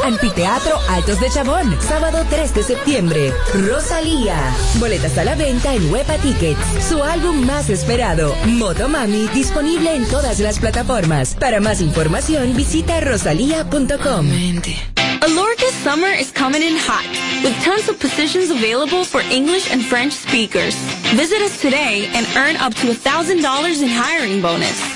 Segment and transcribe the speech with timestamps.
[0.06, 3.32] Anfiteatro Altos de Chabón, sábado 3 de septiembre.
[3.68, 4.36] Rosalía.
[4.78, 6.60] Boletas a la venta en Huepa Tickets.
[6.88, 11.34] Su álbum más esperado, Motomami, disponible en todas las plataformas.
[11.34, 14.28] Para más información, visita rosalía.com.
[15.22, 17.08] Alorca's summer is coming in hot,
[17.42, 20.76] with tons of positions available for English and French speakers.
[21.16, 24.95] Visit us today and earn up to $1,000 in hiring bonus.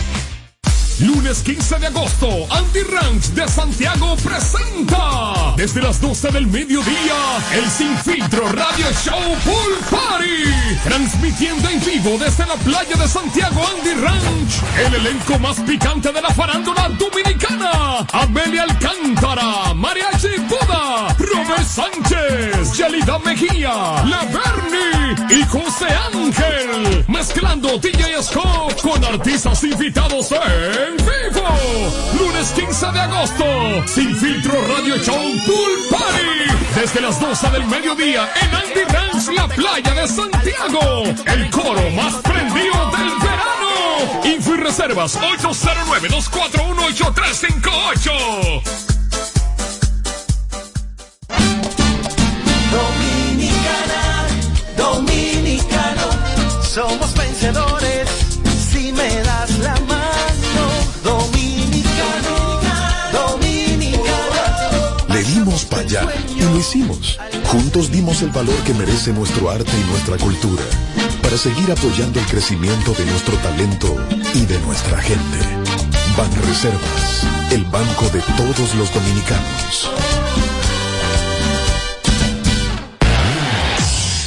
[1.01, 7.15] Lunes 15 de agosto, Andy Ranch de Santiago presenta desde las 12 del mediodía
[7.53, 10.79] el Sin Filtro Radio Show Pool Party.
[10.83, 14.61] Transmitiendo en vivo desde la playa de Santiago Andy Ranch.
[14.85, 18.05] El elenco más picante de la farándula dominicana.
[18.13, 24.27] Amelia Alcántara, Mariachi Buda, Robert Sánchez, Yelida Mejía, La
[25.29, 27.05] y José Ángel.
[27.07, 31.47] Mezclando DJ Scott con artistas invitados en en vivo.
[32.19, 33.45] Lunes 15 de agosto.
[33.87, 36.51] Sin filtro Radio Show Pool Party.
[36.75, 41.03] Desde las 12 del mediodía en Andy Ranch, la playa de Santiago.
[41.25, 44.21] El coro más prendido del verano.
[44.23, 48.90] Info y reservas 809 241 8358
[66.61, 67.17] hicimos.
[67.47, 70.63] Juntos dimos el valor que merece nuestro arte y nuestra cultura
[71.23, 73.97] para seguir apoyando el crecimiento de nuestro talento
[74.35, 75.39] y de nuestra gente.
[76.15, 80.20] Banreservas, el banco de todos los dominicanos.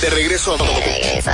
[0.04, 0.58] De regreso a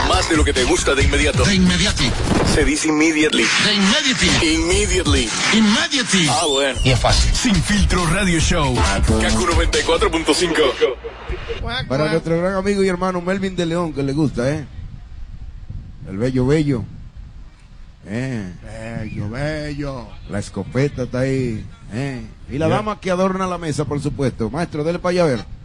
[0.08, 1.44] más de lo que te gusta de inmediato.
[1.44, 2.08] De inmediati.
[2.54, 3.44] Se dice immediately.
[3.64, 4.26] De immediati.
[4.54, 5.28] Immediately.
[5.54, 6.28] Immediately.
[6.30, 6.78] Ah, bueno.
[6.84, 7.34] Y es fácil.
[7.34, 8.72] Sin filtro Radio Show.
[8.76, 10.54] Kaku 94.5.
[11.88, 14.64] Para nuestro gran amigo y hermano Melvin de León, que le gusta, ¿eh?
[16.08, 16.84] El bello, bello.
[18.06, 20.06] Eh, Bello, bello.
[20.28, 21.66] la escopeta está ahí.
[21.92, 22.22] ¿eh?
[22.48, 24.48] Y la dama que adorna la mesa, por supuesto.
[24.48, 25.59] Maestro, dele para allá a ver.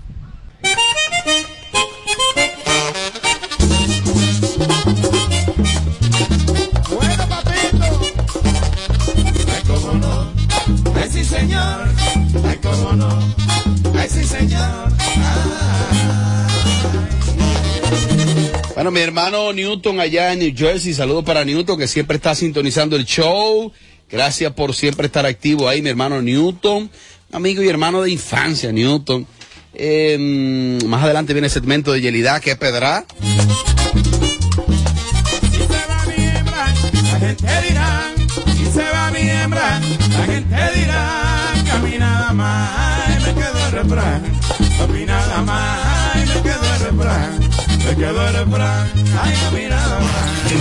[12.96, 13.36] No.
[13.98, 14.86] Ay, sí, señor.
[18.76, 22.98] Bueno, mi hermano Newton allá en New Jersey, saludos para Newton que siempre está sintonizando
[22.98, 23.72] el show.
[24.12, 26.92] Gracias por siempre estar activo ahí, mi hermano Newton,
[27.32, 29.26] amigo y hermano de infancia, Newton.
[29.74, 33.06] Eh, más adelante viene el segmento de Yelida, que es Pedra.
[37.12, 38.14] La gente dirá,
[38.62, 42.85] y se va mi hembra, la gente dirá, que a mí nada más
[43.90, 44.24] refrán,
[44.82, 47.40] a mí nada más me quedó el refrán,
[47.86, 48.92] me quedó el refrán,
[49.22, 50.52] ay, a mí nada más.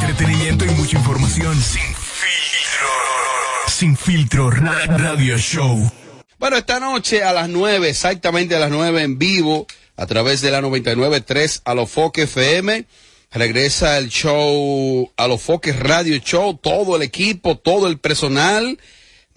[0.00, 2.88] Entretenimiento y mucha información sin filtro.
[3.68, 5.90] Sin filtro Ra- Radio Show.
[6.38, 9.66] Bueno, esta noche a las 9, exactamente a las 9 en vivo,
[9.96, 12.84] a través de la 99.3 a los Foques FM,
[13.32, 18.78] regresa el show a los Foques Radio Show, todo el equipo, todo el personal.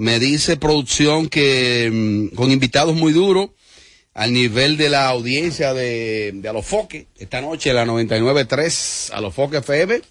[0.03, 3.51] Me dice producción que mm, con invitados muy duros,
[4.13, 9.21] al nivel de la audiencia de, de a los Foques, esta noche la 99.3 a
[9.21, 10.01] los Foques FM.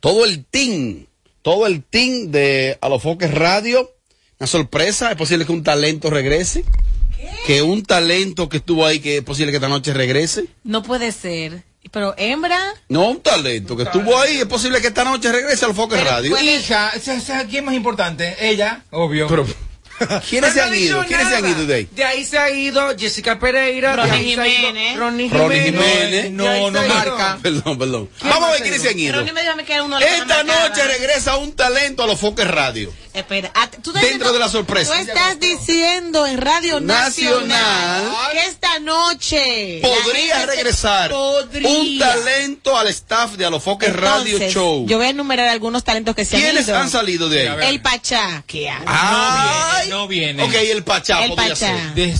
[0.00, 1.06] Todo el team,
[1.40, 3.90] todo el team de a los Foques Radio.
[4.38, 6.62] Una sorpresa, es posible que un talento regrese.
[7.46, 10.44] Que un talento que estuvo ahí, que es posible que esta noche regrese.
[10.62, 11.62] No puede ser.
[11.90, 15.68] Pero hembra, No, un talento que estuvo ahí, es posible que esta noche regrese a
[15.68, 16.36] los Foques Radio.
[16.40, 18.36] Hija, ¿sabes quién es más importante?
[18.40, 19.28] Ella, obvio.
[19.28, 19.46] Pero,
[20.28, 21.04] ¿Quiénes se han ido?
[21.04, 21.88] ¿Quiénes se han ido de ahí?
[21.92, 24.96] De ahí se ha ido Jessica Pereira, Ronnie Jiménez.
[24.96, 26.30] Ronnie Jiménez.
[26.32, 27.38] No, no marca.
[27.42, 28.08] Perdón, perdón.
[28.18, 29.16] ¿Quién Vamos a ver quiénes se han ido.
[29.16, 32.02] Ronnie me dijo a mí que era uno de los Esta noche regresa un talento
[32.02, 32.92] a los Foques Radio.
[33.14, 34.92] Espera, ah, tú estás Dentro diciendo- de la sorpresa.
[34.92, 41.68] Tú estás diciendo en Radio Nacional Nacional, que esta noche Podría regresar podría.
[41.68, 44.86] un talento al staff de A los Foques Radio Show.
[44.88, 46.76] Yo voy a enumerar algunos talentos que se han ¿Quiénes ido.
[46.76, 47.68] han salido de ahí?
[47.76, 49.88] El Pachá, que ha- Ay.
[49.90, 50.42] No viene.
[50.42, 51.94] Ok, el Pachá El podría Pachá.
[51.94, 52.14] ser.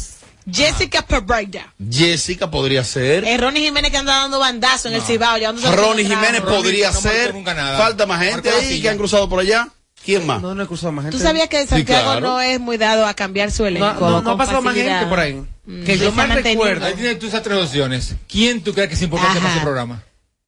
[0.49, 1.75] Jessica Pereira.
[1.91, 3.25] Jessica podría ser.
[3.25, 5.39] Eh, Ronnie Jiménez que anda dando bandazo en el Cibao.
[5.73, 7.35] Ronnie Jiménez podría no ser.
[7.35, 7.79] nunca nada.
[7.79, 9.69] Falta más gente ahí que han cruzado por allá.
[10.05, 10.43] ¿Quién más?
[10.43, 11.17] No, no he cruzado más gente.
[11.17, 12.21] Tú sabías que Santiago claro.
[12.21, 13.87] no es muy dado a cambiar su elenco.
[14.01, 15.43] No, no, no ha pasado más gente por ahí.
[15.67, 16.85] Mm, Que yo más recuerdo.
[16.87, 18.15] Ahí tienes tus tres opciones.
[18.29, 20.03] ¿Quién tú crees que es importante para ese programa?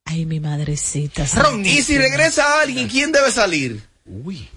[0.04, 1.24] Ay, mi madrecita.
[1.64, 3.82] Y si regresa alguien, ¿quién debe salir?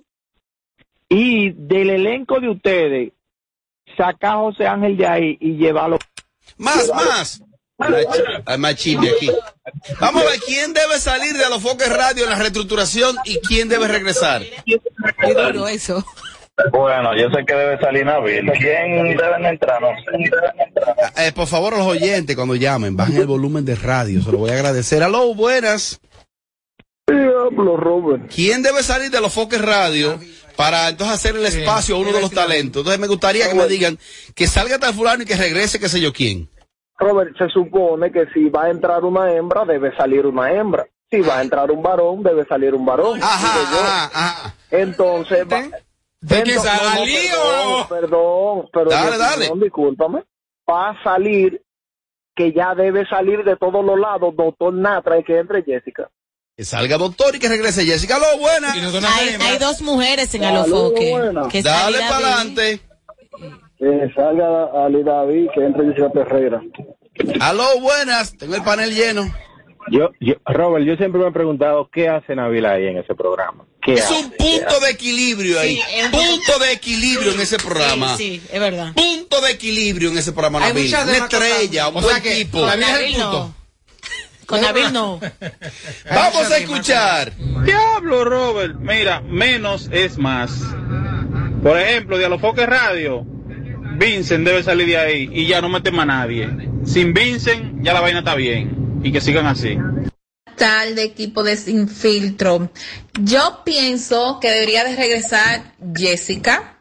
[1.10, 3.12] Y del elenco de ustedes,
[3.98, 5.98] saca a José Ángel de ahí y llevarlo.
[6.58, 7.42] Más, más.
[8.46, 9.30] Hay más chisme aquí.
[10.00, 13.68] Vamos a ver quién debe salir de los Foques Radio en la reestructuración y quién
[13.68, 14.44] debe regresar.
[14.66, 16.04] qué duro eso.
[16.72, 18.50] Bueno, yo sé que debe salir Nabil.
[18.54, 19.82] ¿Quién deben entrar?
[19.82, 21.28] No sé.
[21.28, 24.22] Eh, por favor, a los oyentes, cuando llamen, bajen el volumen de radio.
[24.22, 25.04] Se lo voy a agradecer.
[25.04, 26.00] Aló, buenas.
[27.08, 28.32] Diablo, Robert.
[28.34, 30.18] ¿Quién debe salir de los Foques Radio
[30.56, 32.82] para entonces hacer el espacio a uno de los talentos?
[32.82, 33.98] Entonces me gustaría que me digan
[34.36, 36.50] que salga tal fulano y que regrese qué sé yo quién.
[36.98, 40.88] Robert, se supone que si va a entrar una hembra, debe salir una hembra.
[41.12, 43.22] Si va a entrar un varón, debe salir un varón.
[43.22, 44.56] Ajá, ajá, ajá.
[44.72, 45.70] Entonces, va-
[46.22, 49.42] ¿De salí perdón, o- perdón, perdón, Dale, dale.
[49.46, 50.24] perdón, discúlpame.
[50.70, 51.62] Va a salir,
[52.36, 56.10] que ya debe salir de todos los lados, doctor Natra, y que entre Jessica.
[56.58, 58.16] Que salga doctor y que regrese Jessica.
[58.16, 58.26] Aló,
[58.62, 61.12] no Hay, hay dos mujeres en Alofoque.
[61.12, 61.48] buena.
[61.50, 62.80] que Dale para de- adelante.
[63.78, 66.62] Que salga Ali David, que entre Jessica Ferreira.
[67.42, 68.38] Aló, buenas.
[68.38, 69.30] Tengo el panel lleno.
[69.92, 73.66] Yo, yo, Robert, yo siempre me he preguntado qué hace Nabil ahí en ese programa.
[73.84, 74.16] ¿Qué Es hace?
[74.16, 75.76] un punto de equilibrio ahí.
[75.76, 75.82] Sí,
[76.12, 78.16] Punto de equilibrio en ese programa.
[78.18, 78.94] Sí, sí, es verdad.
[78.96, 80.88] Punto de equilibrio en ese programa, Nabil.
[80.92, 82.62] Una estrella, un O buen sea que tipo.
[82.62, 83.40] la Con vida es el Nabil punto.
[83.40, 83.65] no.
[84.46, 85.20] Con Nabil no.
[86.10, 87.34] Vamos a escuchar.
[87.66, 88.76] Diablo, Robert.
[88.80, 90.52] Mira, menos es más.
[91.64, 93.26] Por ejemplo, de Alofoque Radio,
[93.98, 96.50] Vincent debe salir de ahí y ya no mete más a nadie.
[96.86, 99.00] Sin Vincent, ya la vaina está bien.
[99.04, 99.78] Y que sigan así.
[100.58, 102.72] tal de equipo de Sin Filtro.
[103.20, 106.76] Yo pienso que debería de regresar Jessica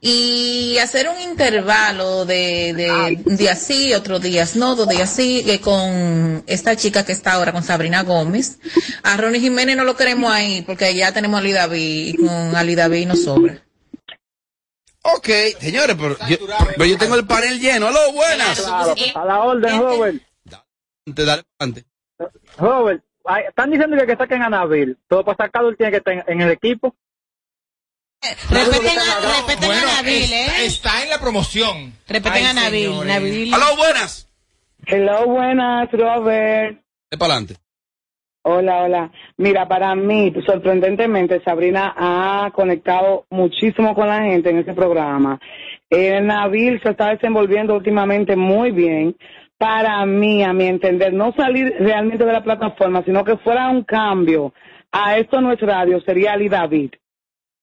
[0.00, 5.42] y hacer un intervalo de, de un día sí, otros días no, dos días sí,
[5.46, 8.58] eh, con esta chica que está ahora, con Sabrina Gómez.
[9.02, 12.56] A Ronnie Jiménez no lo queremos ahí porque ya tenemos a Ali David y con
[12.56, 13.62] Ali David nos sobra.
[15.02, 15.28] Ok,
[15.60, 16.36] señores, pero yo,
[16.76, 17.88] pero yo tengo el panel lleno.
[17.88, 18.66] Aló, buenas.
[18.66, 20.22] A la orden, Robert.
[21.14, 21.86] Te dale adelante.
[22.58, 23.04] Robert,
[23.48, 24.98] están diciendo que, que saquen a Nabil.
[25.08, 26.96] Todo para sacarlo él tiene que estar en el equipo.
[28.50, 30.66] Respeten a, respeten Bueno, a Nabil, es- ¿eh?
[30.66, 31.92] está en la promoción.
[32.08, 32.86] Respeten Ay, a Nabil.
[32.88, 33.12] señores.
[33.14, 33.54] Nabil.
[33.54, 34.28] Aló, buenas.
[34.86, 36.80] Hello, buenas, Robert.
[37.10, 37.56] De para adelante.
[38.42, 39.12] Hola, hola.
[39.36, 45.40] Mira, para mí, sorprendentemente, Sabrina ha conectado muchísimo con la gente en este programa.
[45.90, 49.16] El Nabil se está desenvolviendo últimamente muy bien.
[49.58, 53.82] Para mí, a mi entender, no salir realmente de la plataforma, sino que fuera un
[53.84, 54.52] cambio
[54.92, 56.90] a esto no es radio, sería Ali David.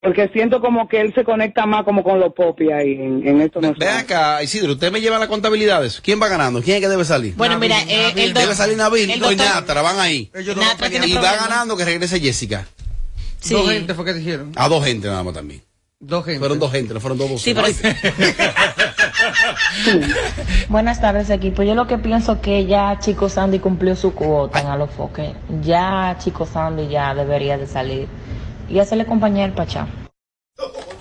[0.04, 3.42] Porque siento como que él se conecta más como con los popis ahí en, en
[3.42, 3.90] esto no radio.
[4.00, 6.02] acá, Isidro, usted me lleva las contabilidades.
[6.02, 6.62] ¿Quién va ganando?
[6.62, 7.36] ¿Quién es que debe salir?
[7.36, 10.30] Bueno, mira, eh, el Debe salir Nabil el y Natra, van ahí.
[10.34, 12.68] Natra tiene Y va ganando que regrese Jessica.
[13.40, 13.54] Sí.
[13.54, 14.52] Dos gente fue que dijeron.
[14.56, 15.62] A dos gente nada más también.
[16.00, 16.40] Dos gente.
[16.40, 17.78] Fueron dos gente, no fueron dos Sí, voces.
[17.82, 17.96] pero
[20.70, 21.64] Buenas tardes, equipo.
[21.64, 25.34] Yo lo que pienso que ya Chico Sandy cumplió su cuota en Alofoque.
[25.62, 28.08] Ya Chico Sandy ya debería de salir
[28.74, 29.88] y hacerle compañía al Pachá.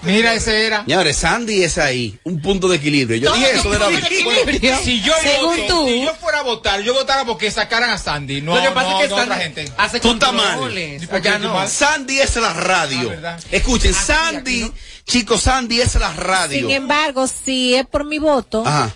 [0.03, 0.83] Mira, ese era.
[0.85, 3.19] Señores, Sandy es ahí, un punto de equilibrio.
[3.19, 5.13] Yo dije eso de la Bueno, si yo
[5.43, 8.41] voto, si yo fuera a votar, yo votara porque sacaran a Sandy.
[8.41, 9.73] No, Lo que pasa no, es que no Sandy otra gente.
[9.77, 10.49] hace Tú estás mal.
[10.59, 11.03] controles.
[11.03, 11.69] ¿Y por qué Allá estoy no.
[11.69, 13.13] Sandy es la radio.
[13.53, 14.73] Escuchen, Sandy,
[15.05, 16.67] chicos, Sandy es la radio.
[16.67, 18.91] Sin embargo, si es por mi voto, Ajá.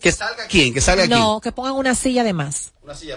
[0.00, 1.18] Que salga quién, que salga quién.
[1.18, 2.72] no, que pongan una silla de más.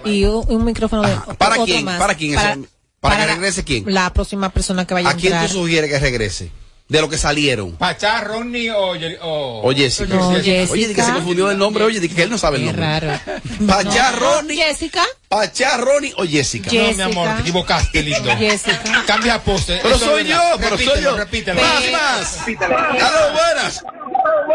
[0.05, 1.85] Y un, un micrófono de ¿Para otro quién?
[1.85, 1.97] más.
[1.99, 2.37] ¿Para quién?
[2.37, 2.59] ese-
[2.99, 3.83] para, que regrese quién.
[3.87, 5.47] La próxima persona que vaya a ¿A quién entrar.
[5.49, 6.51] tú sugieres que regrese?
[6.89, 7.73] De lo que salieron.
[7.73, 9.61] Pachá, Ronnie o, o...
[9.69, 10.11] O Jessica.
[10.15, 11.13] No, Oye, di que se Jessica.
[11.13, 11.83] confundió el nombre.
[11.83, 12.99] Oye, di que él no sabe el Qué nombre.
[12.99, 13.19] raro.
[13.67, 14.17] Pachá, No.
[14.19, 14.57] Ronnie.
[14.57, 15.03] Jessica.
[15.27, 16.71] Pachá, Ronnie o Jessica.
[16.73, 18.35] No, mi amor, te equivocaste, lindo.
[18.35, 19.03] Jessica.
[19.05, 19.79] Cambia pose.
[19.83, 21.17] Pero Eso soy yo, pero soy Repítelo, yo.
[21.17, 21.61] Repítelo.
[21.61, 22.39] Más, más.
[22.47, 23.83] Aló, buenas.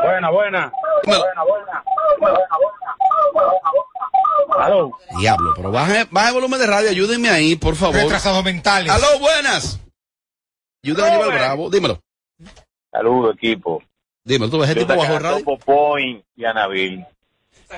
[0.03, 0.73] Buena, buena.
[4.61, 4.97] Aló.
[5.19, 7.97] Diablo, pero baje, baje el volumen de radio, ayúdenme ahí, por favor.
[7.97, 8.91] Retrasados mentales.
[8.91, 9.81] Aló, buenas.
[10.83, 12.01] Ayúdenme a llevar el bravo, dímelo.
[12.93, 13.83] Saludos, equipo.
[14.25, 15.39] Dímelo, tú ves el tipo bajo radio.
[15.39, 17.05] Topo Point y Anabil.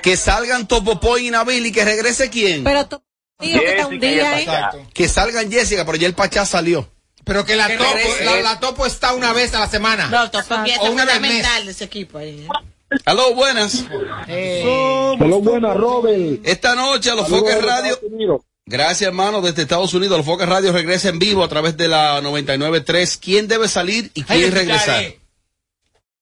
[0.02, 2.64] Que salgan Topo Point y Nabil y que regrese quién.
[2.64, 3.02] Pero tú
[3.40, 4.46] digo que está un día ahí.
[4.92, 6.88] Que salgan Jessica, pero ya el Pachá salió.
[7.24, 7.90] Pero que la Que topo,
[8.24, 10.06] la, la topo está una vez a la semana.
[10.08, 11.64] No, Topo O una vez mes.
[11.64, 12.44] de ese equipo ahí.
[12.44, 12.48] ¿eh?
[13.04, 13.86] Aló, buenas.
[14.28, 16.46] Hello, buenas, Robert.
[16.46, 17.98] Esta noche a los Foques Radio.
[18.64, 20.18] Gracias, hermano, desde Estados Unidos.
[20.18, 23.18] Los Foques Radio regresa en vivo a través de la 99.3.
[23.20, 25.04] ¿Quién debe salir y quién regresar?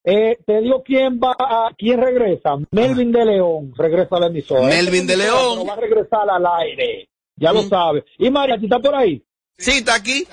[0.07, 2.57] Eh, te digo quién va a, quién regresa.
[2.71, 4.67] Melvin de León regresa a la emisora.
[4.67, 5.67] Melvin de León.
[5.67, 7.09] Va a regresar al aire.
[7.37, 8.05] Ya lo sabes.
[8.19, 9.25] Y María, ¿tú estás por ahí?
[9.57, 10.27] Sí, está aquí.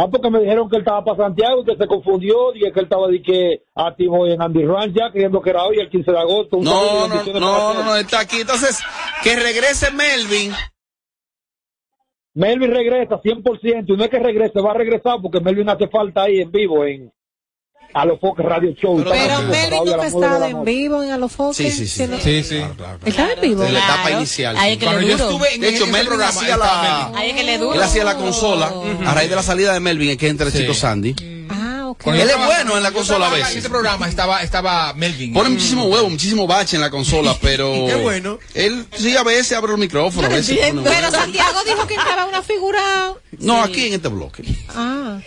[0.00, 2.52] Ah, porque me dijeron que él estaba para Santiago y que se confundió.
[2.52, 5.80] Dije que él estaba de que activo en Andy Ranch ya, creyendo que era hoy,
[5.80, 6.58] el 15 de agosto.
[6.58, 8.42] Y No, no, no, no, no, está aquí.
[8.42, 8.80] Entonces,
[9.24, 10.52] que regrese Melvin.
[12.32, 13.86] Melvin regresa 100%.
[13.88, 16.84] Y no es que regrese, va a regresar porque Melvin hace falta ahí en vivo
[16.84, 17.12] en
[17.94, 19.02] a los Fox Radio Show.
[19.04, 21.54] Pero Estamos en vivo Melvin a la en vivo en Alofoque.
[21.54, 22.06] Sí, sí, sí.
[22.22, 22.62] Sí, sí.
[23.04, 23.62] ¿Está en vivo?
[23.62, 24.56] De la etapa inicial.
[24.56, 24.72] Ahí sí.
[24.72, 27.18] es que Cuando le yo estuve en De hecho, Melvin hacía estaba la, Melvin.
[27.18, 27.74] Ahí es que le duro.
[27.74, 28.72] él hacía la consola.
[29.06, 31.14] A raíz de la salida de Melvin, es que entra el chico Sandy.
[31.50, 32.06] Ah, ok.
[32.08, 33.52] Él es bueno en la consola a veces.
[33.52, 35.32] En ese programa estaba, estaba Melvin.
[35.32, 37.72] Pone muchísimo huevo, muchísimo bache en la consola, pero.
[37.86, 38.38] Qué bueno.
[38.54, 40.24] Él sí a veces abre los.
[40.24, 40.82] A pone huevo.
[40.84, 43.14] Pero Santiago dijo que entraba una figura.
[43.38, 44.44] No, aquí en este bloque.
[44.74, 45.18] Ah.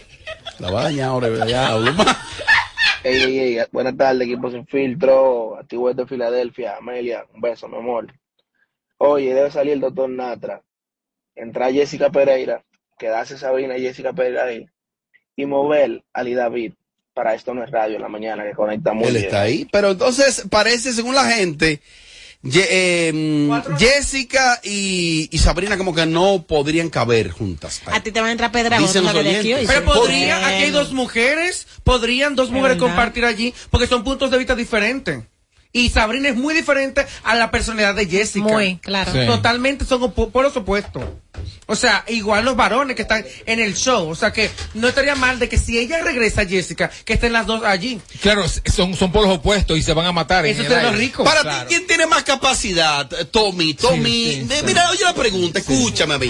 [0.59, 2.07] La va a dañar ahora, ya hablo más.
[3.03, 7.77] Ey, ey, ey, buenas tardes, equipo sin filtro, activo de Filadelfia, Amelia, un beso, mi
[7.77, 8.13] amor.
[8.97, 10.61] Oye, debe salir el doctor Natra,
[11.33, 12.63] entrar Jessica Pereira,
[12.99, 14.67] quedarse Sabrina y Jessica Pereira ahí,
[15.35, 16.73] y mover a Ali David
[17.15, 19.25] para esto no es radio en la mañana, que conecta muy Él bien.
[19.25, 19.67] está ahí.
[19.71, 21.81] Pero entonces parece, según la gente,
[22.43, 27.81] Ye- eh, Jessica y, y Sabrina como que no podrían caber juntas.
[27.85, 29.67] A ti te van a entrar pedra Dicen los oyentes.
[29.67, 32.87] Pero podría, aquí hay dos mujeres, podrían dos mujeres verdad.
[32.95, 35.23] compartir allí, porque son puntos de vista diferentes.
[35.73, 38.43] Y Sabrina es muy diferente a la personalidad de Jessica.
[38.45, 39.11] Muy, claro.
[39.13, 39.19] Sí.
[39.25, 41.03] Totalmente son opo- polos opuestos.
[41.65, 44.09] O sea, igual los varones que están en el show.
[44.09, 47.45] O sea que no estaría mal de que si ella regresa Jessica, que estén las
[47.45, 48.01] dos allí.
[48.21, 50.45] Claro, son, son polos opuestos y se van a matar.
[50.45, 51.23] Eso sería lo rico.
[51.23, 51.67] Para Claro.
[51.67, 53.09] ti, ¿quién tiene más capacidad?
[53.31, 54.03] Tommy, Tommy.
[54.33, 54.63] Sí, sí, sí.
[54.65, 56.29] Mira, oye la pregunta, escúchame a mí.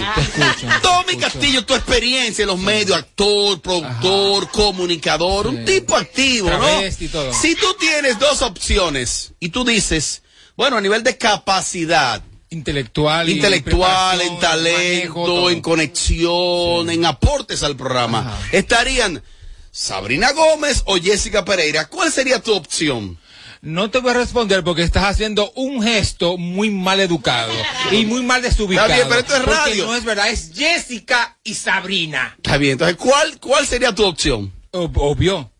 [0.82, 7.08] Tommy Castillo, tu experiencia en los medios, actor, productor, comunicador, un tipo activo, Travesti y
[7.08, 7.12] ¿no?
[7.12, 7.32] todo.
[7.34, 10.22] Si tú tienes dos opciones y tú dices,
[10.56, 13.28] bueno, a nivel de capacidad, Intelectual.
[13.28, 14.78] intelectual, en talento,
[15.18, 19.22] manejo, en conexión, en aportes al programa, estarían
[19.70, 21.86] Sabrina Gómez o Jessica Pereira.
[21.88, 23.18] ¿Cuál sería tu opción?
[23.62, 27.52] No te voy a responder porque estás haciendo un gesto muy mal educado
[27.92, 28.88] y muy mal desubicado.
[28.88, 29.86] Está bien, pero esto es radio.
[29.86, 32.34] no es verdad, es Jessica y Sabrina.
[32.38, 34.52] Está bien, entonces, ¿cuál, cuál sería tu opción?
[34.72, 35.50] Ob- Obvio.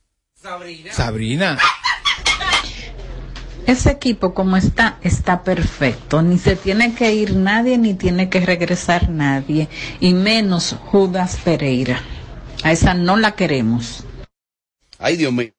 [0.43, 0.93] Sabrina.
[0.93, 1.59] Sabrina.
[3.67, 6.21] Ese equipo como está, está perfecto.
[6.21, 9.69] Ni se tiene que ir nadie, ni tiene que regresar nadie.
[10.01, 12.03] Y menos Judas Pereira.
[12.65, 14.05] A esa no la queremos.
[14.99, 15.53] Ay, Dios mío.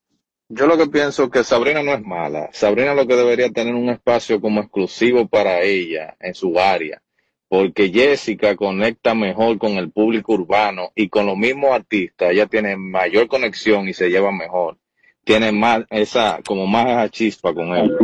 [0.50, 2.50] Yo lo que pienso que Sabrina no es mala.
[2.52, 7.02] Sabrina lo que debería tener un espacio como exclusivo para ella en su área.
[7.48, 12.32] Porque Jessica conecta mejor con el público urbano y con los mismos artistas.
[12.32, 14.78] Ella tiene mayor conexión y se lleva mejor.
[15.24, 17.98] Tiene más esa, como más esa chispa con él.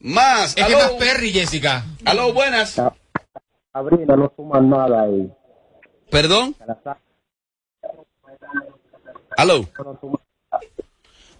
[0.00, 0.56] Más.
[0.56, 0.78] Es que aló.
[0.78, 1.84] más Perry, Jessica.
[2.04, 2.80] Aló, buenas.
[3.72, 5.30] Sabrina no suma nada ahí.
[6.10, 6.54] ¿Perdón?
[9.36, 9.66] Aló.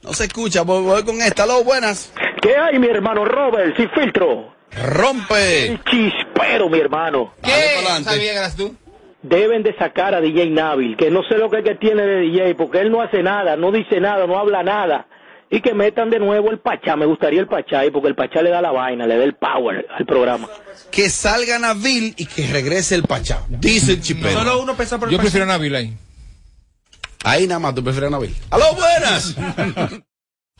[0.03, 1.45] No se escucha, voy, voy con esta.
[1.45, 2.13] Aló, buenas.
[2.41, 3.77] ¿Qué hay, mi hermano Robert?
[3.77, 4.55] Sin filtro.
[4.83, 5.67] Rompe.
[5.67, 7.35] El chispero, mi hermano.
[7.43, 7.85] ¿Qué?
[8.03, 8.75] ¿Sabía que eras tú?
[9.23, 12.21] Deben de sacar a DJ Nabil, que no sé lo que, es que tiene de
[12.21, 15.07] DJ, porque él no hace nada, no dice nada, no habla nada.
[15.51, 18.41] Y que metan de nuevo el Pachá, me gustaría el Pachá, ahí, porque el Pachá
[18.41, 20.49] le da la vaina, le da el power al programa.
[20.91, 23.43] Que salga Nabil y que regrese el Pachá.
[23.49, 24.39] Dice el chipero.
[24.39, 25.25] Solo uno pesa por el Yo Pachá.
[25.25, 25.93] prefiero a Nabil ahí.
[27.25, 28.35] Ahí nada más tú prefieres a Nabil.
[28.51, 29.37] ¡Aló, buenas!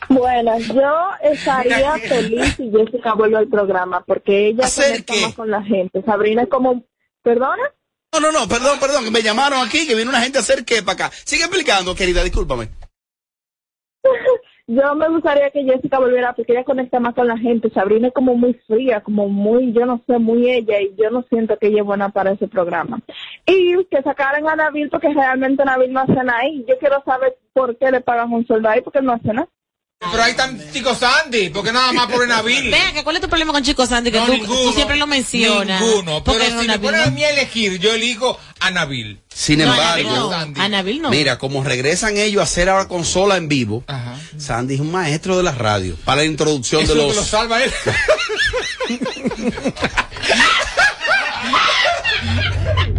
[0.09, 5.63] Bueno, yo estaría feliz si Jessica vuelve al programa porque ella conecta más con la
[5.63, 6.01] gente.
[6.03, 6.83] Sabrina es como,
[7.21, 7.63] ¿perdona?
[8.13, 10.83] No, no, no, perdón, perdón, me llamaron aquí, que viene una gente a hacer qué
[10.83, 11.11] para acá.
[11.25, 12.69] Sigue explicando, querida, discúlpame.
[14.67, 17.71] Yo me gustaría que Jessica volviera porque ella conecta más con la gente.
[17.71, 21.23] Sabrina es como muy fría, como muy, yo no sé, muy ella y yo no
[21.23, 23.01] siento que ella es buena para ese programa.
[23.47, 26.63] Y que sacaran a Nabil porque realmente Nabil no hace nada ahí.
[26.67, 29.49] Yo quiero saber por qué le pagan un sueldo ahí porque no hace nada.
[30.11, 32.69] Pero ahí está Chico Sandy, porque nada más por Nabil.
[32.71, 34.11] Vea, que ¿cuál es tu problema con Chico Sandy?
[34.11, 35.81] Que No, tú, ninguno, tú siempre lo mencionas.
[35.81, 36.23] Ninguno.
[36.23, 37.11] ¿Por Pero si me Nabil, ponen a no?
[37.11, 39.19] mí a elegir, yo elijo a Nabil.
[39.33, 41.09] Sin No, embargo, a Nabil no.
[41.09, 43.83] Mira, como regresan ellos a hacer ahora consola en vivo,
[44.37, 45.95] Sandy es un maestro de la radio.
[46.05, 47.15] Para la introducción Eso de es los.
[47.15, 47.71] que lo salva él.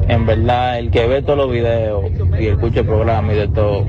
[0.09, 2.05] En verdad, el que ve todos los videos
[2.39, 3.85] y escucha el programa y de todo,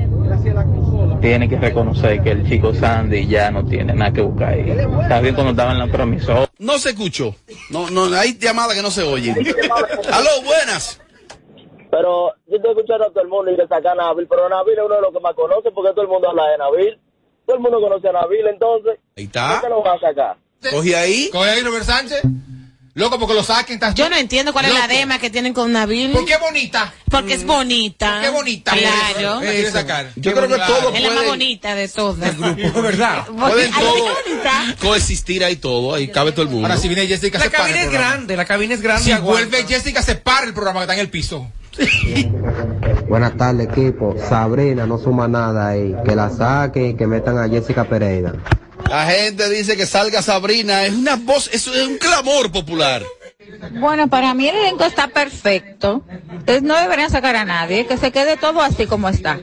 [1.25, 4.69] tiene que reconocer que el chico Sandy ya no tiene nada que buscar ahí.
[4.69, 6.47] Está bien cuando estaba en la promisora.
[6.59, 7.33] No se escuchó.
[7.71, 9.35] No, no, hay llamadas que no se oyen.
[10.13, 11.01] Aló, buenas.
[11.89, 14.77] Pero yo estoy escuchando a todo el mundo y que saca a Nabil, pero Nabil
[14.77, 16.99] es uno de los que más conoce porque todo el mundo habla de Nabil.
[17.47, 18.99] Todo el mundo conoce a Nabil, entonces.
[19.17, 19.53] Ahí está.
[19.53, 20.37] ¿Por qué lo va a sacar?
[20.69, 21.29] Coge ahí.
[21.31, 22.21] Coge ahí, Robert Sánchez.
[22.95, 23.73] Loco, porque lo saquen.
[23.73, 23.93] estás.
[23.93, 26.11] Yo no entiendo cuál es la dema que tienen con Nabil.
[26.11, 26.93] ¿Por qué bonita?
[27.09, 28.21] Porque es bonita.
[28.21, 28.71] Qué bonita.
[28.71, 29.41] Claro.
[29.41, 30.11] La quiere sacar.
[30.15, 32.37] Yo creo que todo Es la más puede bonita de todas.
[32.39, 33.27] ¿Verdad?
[33.37, 34.07] Pueden todo
[34.79, 36.67] coexistir ahí todo, ahí cabe todo el mundo.
[36.67, 39.03] Ahora, si viene Jessica, La se cabina el es grande, la cabina es grande.
[39.03, 39.45] Si aguanta.
[39.49, 41.51] vuelve Jessica, se para el programa que está en el piso.
[43.09, 44.15] Buenas tardes, equipo.
[44.29, 45.93] Sabrina no suma nada ahí.
[46.05, 48.35] Que la saquen y que metan a Jessica Pereira.
[48.89, 53.03] La gente dice que salga Sabrina, es una voz, eso es un clamor popular.
[53.71, 56.03] Bueno, para mí el elenco está perfecto.
[56.31, 59.39] Entonces no deberían sacar a nadie, que se quede todo así como está.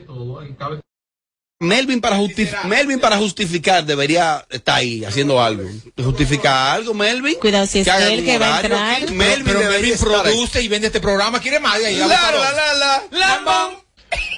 [1.59, 2.17] Melvin para,
[2.65, 5.63] Melvin para justificar debería estar ahí haciendo algo.
[5.97, 7.35] Justificar algo, Melvin.
[7.39, 9.11] Cuidado si es haga él que va a entrar.
[9.11, 10.33] Melvin pero debería Melvin estar ahí.
[10.33, 11.39] produce y vende este programa.
[11.39, 11.97] Quiere más de ahí.
[11.97, 13.03] La, la, la, la.
[13.11, 13.83] Lambón.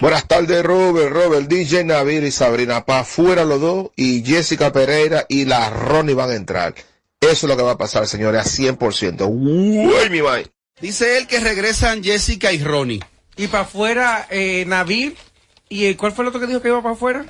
[0.02, 2.86] Buenas tardes, Robert, Robert, DJ Nabil y Sabrina.
[2.86, 6.74] Para afuera los dos y Jessica Pereira y la Ronnie van a entrar.
[7.22, 9.26] Eso es lo que va a pasar, señores, a 100%.
[9.28, 10.50] Uy, mi vaina.
[10.82, 13.00] Dice él que regresan Jessica y Ronnie.
[13.38, 15.16] Y para afuera, eh, Nabil.
[15.68, 17.26] ¿Y eh, cuál fue el otro que dijo que iba para afuera?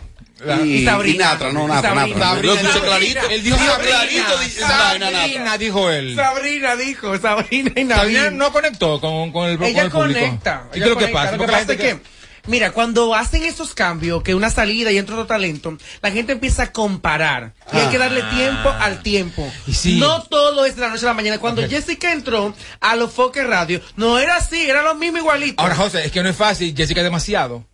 [0.65, 1.15] Y- y Sabrina.
[1.15, 2.19] y Natra, no, Y Natra, Sabrina.
[2.19, 2.41] Natra.
[2.43, 2.89] Lo escuché Sabrina.
[3.21, 3.29] clarito.
[3.29, 3.77] Él dijo Sabrina.
[3.97, 4.39] clarito.
[4.39, 5.11] dice- Sabrina.
[5.11, 6.15] Sabrina, dijo él.
[6.15, 7.95] Sabrina dijo, Sabrina y Nabil.
[8.17, 10.19] Sabrina no conectó con, con el, con ella el público.
[10.19, 10.67] conecta.
[10.73, 11.19] ¿Y ella qué es lo que conecta.
[11.21, 11.31] pasa?
[11.31, 12.14] Lo Porque que pasa es gente que,
[12.47, 16.63] mira, cuando hacen esos cambios, que una salida y entra otro talento, la gente empieza
[16.63, 17.53] a comparar.
[17.73, 19.51] Y hay que darle tiempo al tiempo.
[19.71, 19.97] sí.
[19.99, 21.39] No todo es de la noche a la mañana.
[21.39, 25.61] Cuando Jessica entró a los Foques Radio, no era así, era lo mismo igualito.
[25.61, 26.73] Ahora, José, es que no es fácil.
[26.75, 27.65] Jessica es demasiado.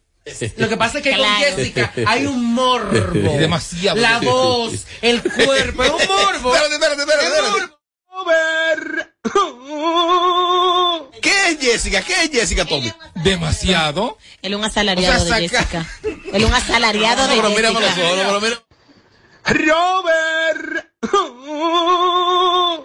[0.58, 1.34] Lo que pasa es que Claro.
[1.34, 2.92] con Jessica hay un morbo.
[3.40, 4.00] Demasiado.
[4.00, 6.56] La voz, el cuerpo, es un morbo.
[6.56, 7.81] Espérate, espérate, espérate.
[11.22, 12.02] ¿Qué es Jessica?
[12.02, 12.92] ¿Qué es Jessica, Tommy?
[13.24, 14.18] Demasiado.
[14.42, 15.88] Él es un asalariado O sea, de Jessica.
[16.04, 17.94] Él es un asalariado de pero Jessica.
[17.96, 18.62] pero mira.
[19.44, 20.86] Robert.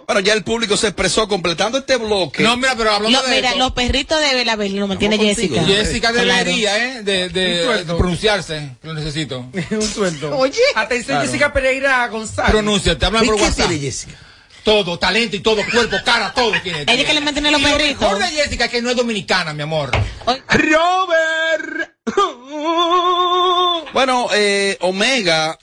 [0.07, 2.41] Bueno, ya el público se expresó completando este bloque.
[2.41, 5.17] No, mira, pero hablando Lo- de mira, eso, los perritos de Belabel lo mantiene.
[5.17, 5.63] Jessica.
[5.63, 6.27] Jessica Claro.
[6.27, 7.03] debería, ¿eh?
[7.03, 8.71] De, pronunciarse.
[8.81, 9.45] Lo necesito.
[9.71, 10.37] un sueldo.
[10.37, 10.59] Oye.
[10.75, 11.25] Atención, Claro.
[11.31, 12.51] Jessica Pereira González.
[12.51, 13.67] Pronuncia, te hablan ¿Y por qué WhatsApp.
[13.67, 14.17] tiene Jessica?
[14.67, 16.83] Todo, talento y todo, cuerpo, cara, todo tiene.
[16.87, 18.01] Ella que le mantiene los Y lo perritos.
[18.01, 19.91] mejor de Jessica es que no es dominicana, mi amor.
[20.49, 21.95] Robert.
[23.93, 25.57] Bueno, eh, Omega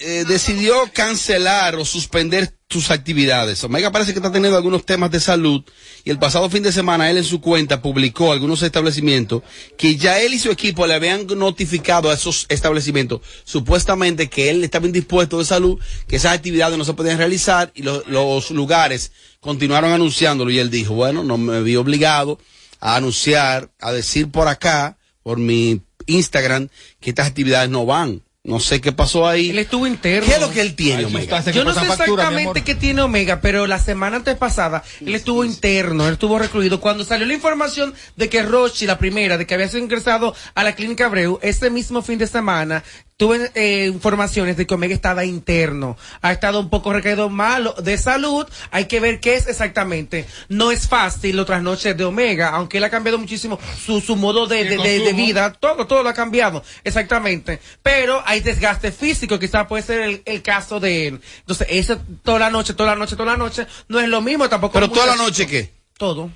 [0.00, 3.64] eh, decidió cancelar o suspender sus actividades.
[3.64, 5.64] Omega parece que está teniendo algunos temas de salud
[6.04, 9.42] y el pasado fin de semana él en su cuenta publicó algunos establecimientos
[9.78, 14.62] que ya él y su equipo le habían notificado a esos establecimientos supuestamente que él
[14.64, 19.12] estaba indispuesto de salud, que esas actividades no se podían realizar y lo- los lugares
[19.40, 22.38] continuaron anunciándolo y él dijo, bueno, no me vi obligado
[22.80, 26.68] a anunciar, a decir por acá, por mi Instagram,
[27.00, 28.22] que estas actividades no van.
[28.48, 29.50] No sé qué pasó ahí.
[29.50, 30.26] Él estuvo interno.
[30.26, 31.42] ¿Qué es lo que él tiene, Omega?
[31.50, 36.06] Yo no sé exactamente qué tiene Omega, pero la semana antes pasada él estuvo interno,
[36.06, 36.80] él estuvo recluido.
[36.80, 40.64] Cuando salió la información de que Rochi, la primera, de que había sido ingresado a
[40.64, 42.84] la clínica Abreu, ese mismo fin de semana,
[43.18, 47.98] tuve eh, informaciones de que Omega estaba interno, ha estado un poco recaído malo de
[47.98, 50.24] salud, hay que ver qué es exactamente.
[50.48, 54.46] No es fácil otras noches de Omega, aunque él ha cambiado muchísimo su, su modo
[54.46, 57.60] de, de- de- de vida, todo, todo lo ha cambiado, exactamente.
[57.82, 61.20] Pero hay desgaste físico, quizás puede ser el, el caso de él.
[61.40, 64.48] Entonces, ese toda la noche, toda la noche, toda la noche, no es lo mismo
[64.48, 64.74] tampoco.
[64.74, 65.72] Pero toda la noche, ¿qué?
[65.98, 66.30] Todo.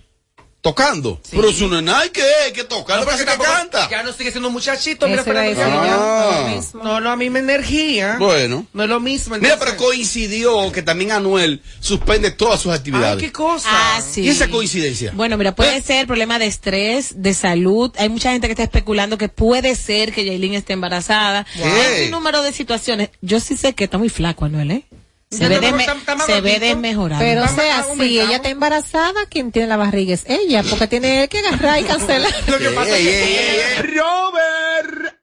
[0.62, 1.20] Tocando.
[1.32, 2.22] Pero eso no es nada que,
[2.54, 3.90] que tocar, No, parece que tampoco- canta.
[3.90, 5.24] Ya no sigue siendo muchachito, mira.
[5.26, 6.60] Ah.
[6.74, 8.14] No, no, a mí me energía.
[8.20, 8.64] Bueno.
[8.72, 9.36] No es lo mismo.
[9.38, 13.16] Mira, pero coincidió que también Anuel suspende todas sus actividades.
[13.16, 13.68] Ay, qué cosa.
[13.72, 14.20] Ah, sí.
[14.22, 15.10] ¿Y esa coincidencia?
[15.16, 17.92] Bueno, mira, puede ser problema de estrés, de salud.
[17.98, 21.44] Hay mucha gente que está especulando que puede ser que Yailin esté embarazada.
[21.56, 21.66] Wow.
[21.66, 23.10] Hay un número de situaciones.
[23.20, 24.84] Yo sí sé que está muy flaco, Anuel, ¿eh?
[25.32, 27.20] Se ve, desme- se ve desmejorado.
[27.22, 31.26] Pero o sea, si ella está embarazada, quien tiene la barriga es ella, porque tiene
[31.28, 32.32] que agarrar y cancelar.
[32.46, 35.16] Lo que pasa Ey, es ey, que Robert.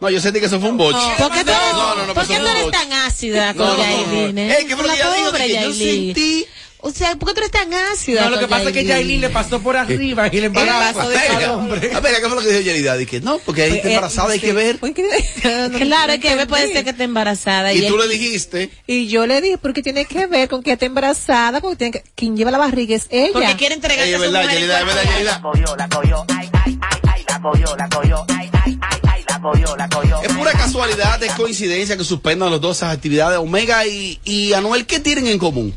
[0.00, 0.98] No, yo sentí que eso fue un boche.
[1.18, 2.70] ¿Por qué tú eres, No, no, no, ¿por pero qué eso tú fue un eres
[2.70, 4.34] tan ácida con no, no, Yailin?
[4.34, 4.40] no.
[4.40, 4.56] eh?
[4.58, 5.32] Ey, ¿qué fue lo La que ella dijo?
[5.32, 6.14] Que yo Yailin.
[6.14, 6.46] sentí-
[6.86, 9.22] O sea, ¿por qué tú eres tan ácida No, lo que pasa es que Yailin
[9.22, 10.98] le pasó por arriba y le embarazó.
[10.98, 11.54] pasó de Ay, todo.
[11.56, 11.90] hombre.
[11.94, 12.96] A ver, ¿qué fue lo que dijo Yerida?
[12.98, 14.78] Dije, no, porque ahí está Eh, embarazada, hay que ver.
[15.78, 17.72] Claro, hay que ver, puede ser que esté embarazada.
[17.72, 20.84] Y tú le dijiste, Y yo le dije, porque tiene que ver con que está
[20.84, 23.30] embarazada, porque tiene que, quien lleva la barriga es ella.
[23.32, 25.40] Porque quiere es a su verdad, mujer en Yerida, es cuerpo verdad, de- Yerida.
[30.22, 33.38] Es pura casualidad, es coincidencia que suspendan los dos esas actividades.
[33.38, 35.74] Omega y, y Anuel, ¿qué tienen en común?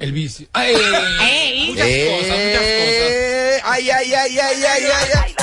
[0.00, 0.46] El vicio.
[0.52, 0.74] Ay,
[1.30, 1.68] Ey.
[1.70, 3.10] muchas cosas, muchas cosas.
[3.10, 5.34] Eh, Ay, ay, ay, ay, ay, ay, ay.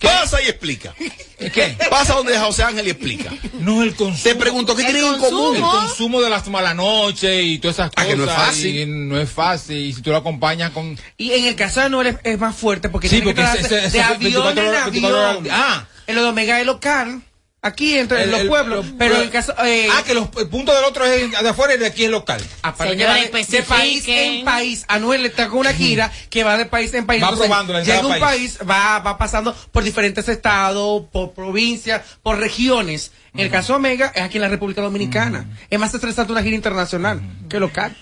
[0.00, 0.94] Pasa y explica.
[1.38, 1.76] ¿Qué?
[1.90, 3.30] Pasa donde José Ángel y explica.
[3.60, 4.22] No, el consumo.
[4.22, 5.56] Te pregunto, ¿qué tienen en común?
[5.56, 8.08] El consumo de las malas noches y todas esas Ah, cosas.
[8.08, 8.76] que no es fácil.
[8.78, 9.76] y no es fácil.
[9.76, 10.98] Y si tú lo acompañas con.
[11.16, 13.86] Y en el caso de Anuel es, es más fuerte porque Sí, tiene que trasladarse
[13.86, 15.36] ese- de avión 24 en horas- 24 horas avión.
[15.38, 15.52] al día.
[15.56, 15.86] Ah.
[16.06, 17.22] En lo de Omega es local.
[17.60, 18.86] Aquí entre El- los el- pueblos.
[18.86, 19.52] lo- pero en el caso.
[19.64, 22.10] Eh, ah, que los, el punto del otro es de afuera y de aquí es
[22.10, 22.40] local.
[22.62, 24.84] aparte que va de, de país en país.
[24.86, 27.20] Anuel está con una gira que va de país en país.
[27.20, 32.02] Va Entonces, probando la Llega un país, va, va pasando por diferentes estados, por provincias,
[32.22, 33.10] por regiones.
[33.34, 35.44] En el caso de Omega es aquí en la República Dominicana.
[35.68, 37.96] Es más estresante una gira internacional que local.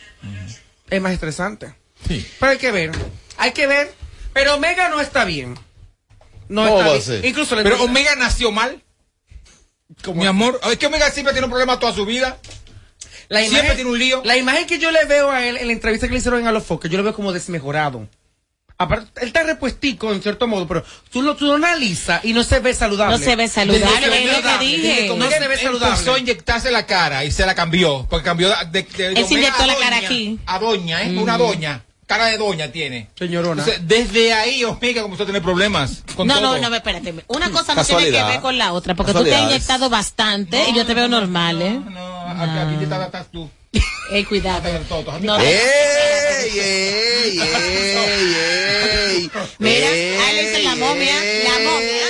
[0.91, 1.75] Es más estresante.
[2.07, 2.27] Sí.
[2.39, 2.93] Pero hay que ver.
[3.39, 3.93] Hay que ver.
[4.35, 5.59] Pero Omega no está bien.
[6.49, 7.03] No ¿Cómo está va a bien.
[7.03, 7.25] ser?
[7.25, 8.83] Incluso Pero Omega nació mal.
[10.15, 12.39] Mi amor, es que Omega siempre tiene un problema toda su vida.
[13.29, 14.23] la siempre imagen, tiene un lío.
[14.25, 16.47] La imagen que yo le veo a él en la entrevista que le hicieron en
[16.47, 18.09] Alofoque, yo lo veo como desmejorado.
[18.79, 22.45] Aparte, él está repuestico en cierto modo, pero tú lo, tú lo analizas y no
[22.45, 23.17] se ve saludable.
[23.17, 24.67] No se ve saludable, No se ve es lo que saludable.
[24.67, 25.09] dije.
[25.17, 26.21] No se ve Empezó a saludable.
[26.21, 28.07] inyectarse la cara y se la cambió.
[28.11, 30.39] Porque cambió de, de, de Él se Omega inyectó a la cara aquí.
[30.45, 31.09] A doña, ¿eh?
[31.09, 31.19] Mm.
[31.23, 31.86] Una doña.
[32.07, 33.09] Cara de doña tiene.
[33.19, 33.63] Señorona.
[33.65, 36.59] Entonces, desde ahí Omega comenzó a tener problemas con No, todo.
[36.61, 37.13] no, no, espérate.
[37.27, 40.69] Una cosa no tiene que ver con la otra, porque tú te has inyectado bastante
[40.71, 41.81] y yo te veo normal, ¿eh?
[41.91, 43.51] No, aquí, aquí te estás, estás tú.
[44.13, 44.63] Ey, cuidado.
[45.21, 49.31] No, ¡Ey, ey, ey, ey!
[49.59, 51.15] Mira, ey, ahí le dicen la momia,
[51.45, 52.09] la momia.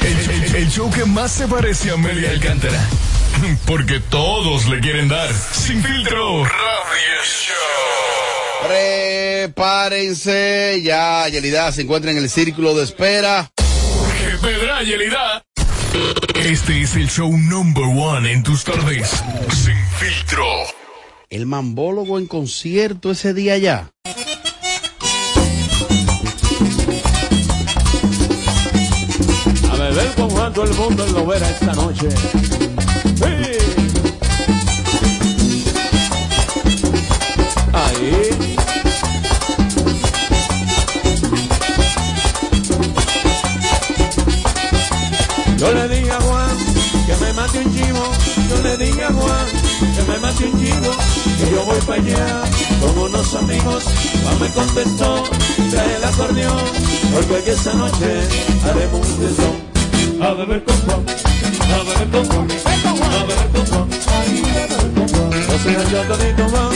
[0.00, 2.80] El, el- el show que más se parece a Amelia Alcántara.
[3.66, 5.28] Porque todos le quieren dar.
[5.52, 6.44] Sin filtro.
[6.44, 8.03] Radio Show.
[8.66, 13.50] Prepárense ya, Yelida se encuentra en el círculo de espera.
[13.56, 15.44] ¡Qué pedra, Yelida!
[16.36, 19.22] Este es el show number one en tus tardes.
[19.52, 20.46] Sin filtro.
[21.28, 23.90] El mambólogo en concierto ese día ya.
[29.70, 32.10] A beber con Juan todo el mundo en lo verá esta noche.
[32.10, 33.33] Sí.
[45.64, 46.56] Yo le dije a Juan
[47.06, 48.04] que me mate un chivo.
[48.50, 49.46] Yo le dije a Juan
[49.96, 50.90] que me mate un chivo.
[51.38, 52.42] Que yo voy para allá
[52.80, 53.84] con unos amigos.
[54.22, 55.24] Juan me contestó,
[55.70, 56.64] trae el acordeón.
[57.12, 58.28] Porque esta noche
[58.68, 59.56] haremos un tesón.
[60.20, 63.88] A beber con Juan, a beber con Juan, a beber con Juan.
[65.48, 66.74] No se halló todito van,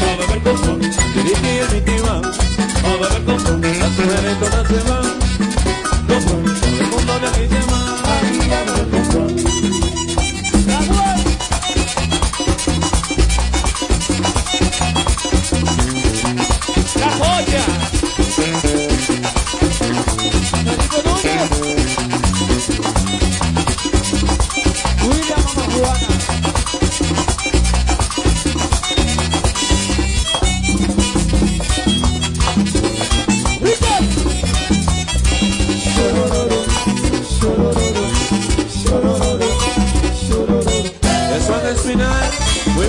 [0.00, 0.80] a beber con Juan.
[0.80, 3.60] Diriki y el Miti van, a beber con Juan.
[3.60, 5.04] Las mujeres todas se van,
[6.08, 6.44] Juan.
[6.60, 7.71] Todo el mundo de aquí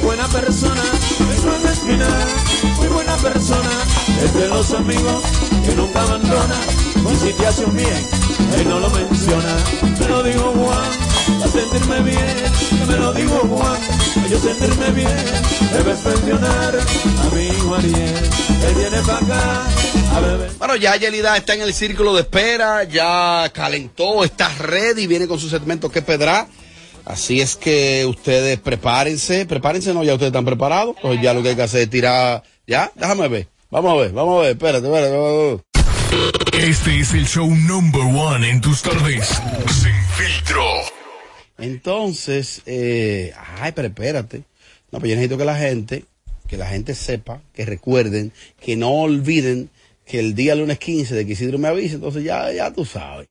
[0.04, 0.84] buena persona,
[1.34, 2.28] es no espinal,
[2.78, 3.70] muy buena persona,
[4.24, 5.24] es de los amigos
[5.66, 6.56] que nunca abandona,
[7.12, 8.08] y si te hace un bien,
[8.58, 9.56] él no lo menciona,
[10.00, 12.36] me lo digo Juan, a sentirme bien,
[12.88, 13.82] me lo digo Juan,
[14.24, 15.26] a yo sentirme bien,
[15.74, 19.68] debes pensionar a mi hijo él viene para acá.
[20.16, 20.52] A beber.
[20.60, 25.40] Bueno, ya Yelida está en el círculo de espera, ya calentó, está ready, viene con
[25.40, 26.48] su segmento que pedrá.
[27.06, 31.50] Así es que ustedes prepárense, prepárense, no, ya ustedes están preparados, pues ya lo que
[31.50, 34.88] hay que hacer es tirar, ya, déjame ver, vamos a ver, vamos a ver, espérate,
[34.88, 35.74] espérate, vamos a ver.
[36.64, 39.28] Este es el show number one en tus tardes.
[39.28, 40.64] Sin filtro.
[41.58, 44.44] Entonces, eh, ay, pero espérate.
[44.92, 46.06] No, pues yo necesito que la gente,
[46.48, 49.70] que la gente sepa, que recuerden, que no olviden
[50.06, 53.28] que el día lunes 15 de que Isidro me avise, entonces ya, ya tú sabes.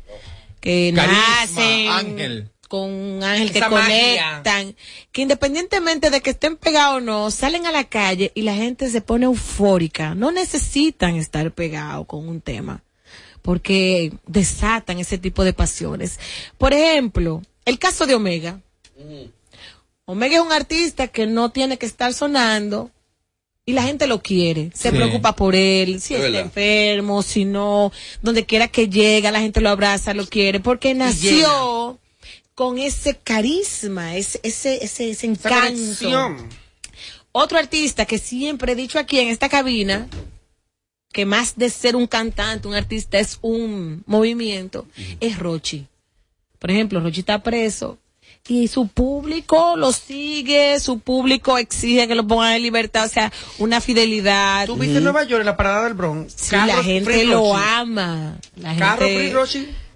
[0.59, 2.49] Que Carisma, nacen ángel.
[2.67, 4.41] con un ángel que magia.
[4.41, 4.75] conectan,
[5.11, 8.89] que independientemente de que estén pegados o no, salen a la calle y la gente
[8.89, 10.15] se pone eufórica.
[10.15, 12.83] No necesitan estar pegados con un tema,
[13.41, 16.19] porque desatan ese tipo de pasiones.
[16.57, 18.59] Por ejemplo, el caso de Omega.
[20.05, 22.91] Omega es un artista que no tiene que estar sonando
[23.69, 24.95] y la gente lo quiere, se Sí.
[24.95, 27.91] preocupa por él, si Es está enfermo, si no,
[28.23, 31.99] donde quiera que llega, la gente lo abraza, lo quiere, porque nació
[32.55, 36.35] con ese carisma, ese, ese, ese, ese encanto.
[37.31, 40.07] Otro artista que siempre he dicho aquí en esta cabina,
[41.13, 44.87] que más de ser un cantante, un artista es un movimiento,
[45.19, 45.85] es Rochi.
[46.57, 47.99] Por ejemplo, Rochi está preso
[48.49, 53.31] y su público lo sigue, su público exige que lo pongan en libertad, o sea,
[53.59, 54.65] una fidelidad.
[54.65, 56.33] ¿Tú viste en Nueva York, en la parada del Bronx?
[56.35, 58.37] Sí, la gente Free lo ama.
[58.55, 59.33] La Carro gente,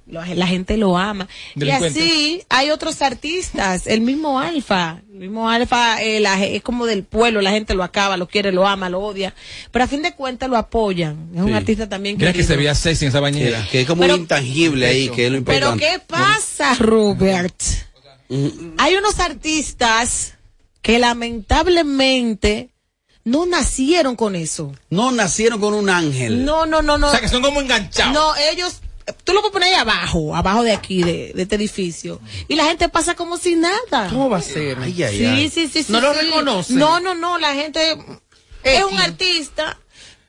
[0.05, 1.27] lo- la gente lo ama.
[1.55, 6.85] Y así hay otros artistas, el mismo Alfa, el mismo Alfa eh, la es como
[6.85, 9.33] del pueblo, la gente lo acaba, lo quiere, lo ama, lo odia,
[9.71, 11.29] pero a fin de cuentas lo apoyan.
[11.33, 11.53] Es un Sí.
[11.53, 12.47] artista también Mira que querido.
[12.53, 13.63] se veía sexy en esa bañera.
[13.63, 15.85] Que, que es como Pero- un intangible ahí, que es lo Pero importante.
[15.85, 17.55] ¿qué pasa, Robert?
[18.77, 20.33] Hay unos artistas
[20.81, 22.69] que lamentablemente
[23.23, 24.73] no nacieron con eso.
[24.89, 26.43] No nacieron con un ángel.
[26.45, 27.07] No, no, no, no.
[27.07, 28.13] O sea, que son como enganchados.
[28.13, 28.81] No, ellos,
[29.23, 32.19] tú lo puedes poner ahí abajo, abajo de aquí, de, de este edificio.
[32.47, 34.09] Y la gente pasa como si nada.
[34.09, 34.77] ¿Cómo va a ser?
[34.79, 35.49] Ay, ay, Sí, ay.
[35.49, 35.91] sí, sí, sí.
[35.91, 36.19] No lo sí.
[36.21, 36.77] reconocen.
[36.77, 37.97] No, no, no, la gente
[38.63, 39.77] es un artista,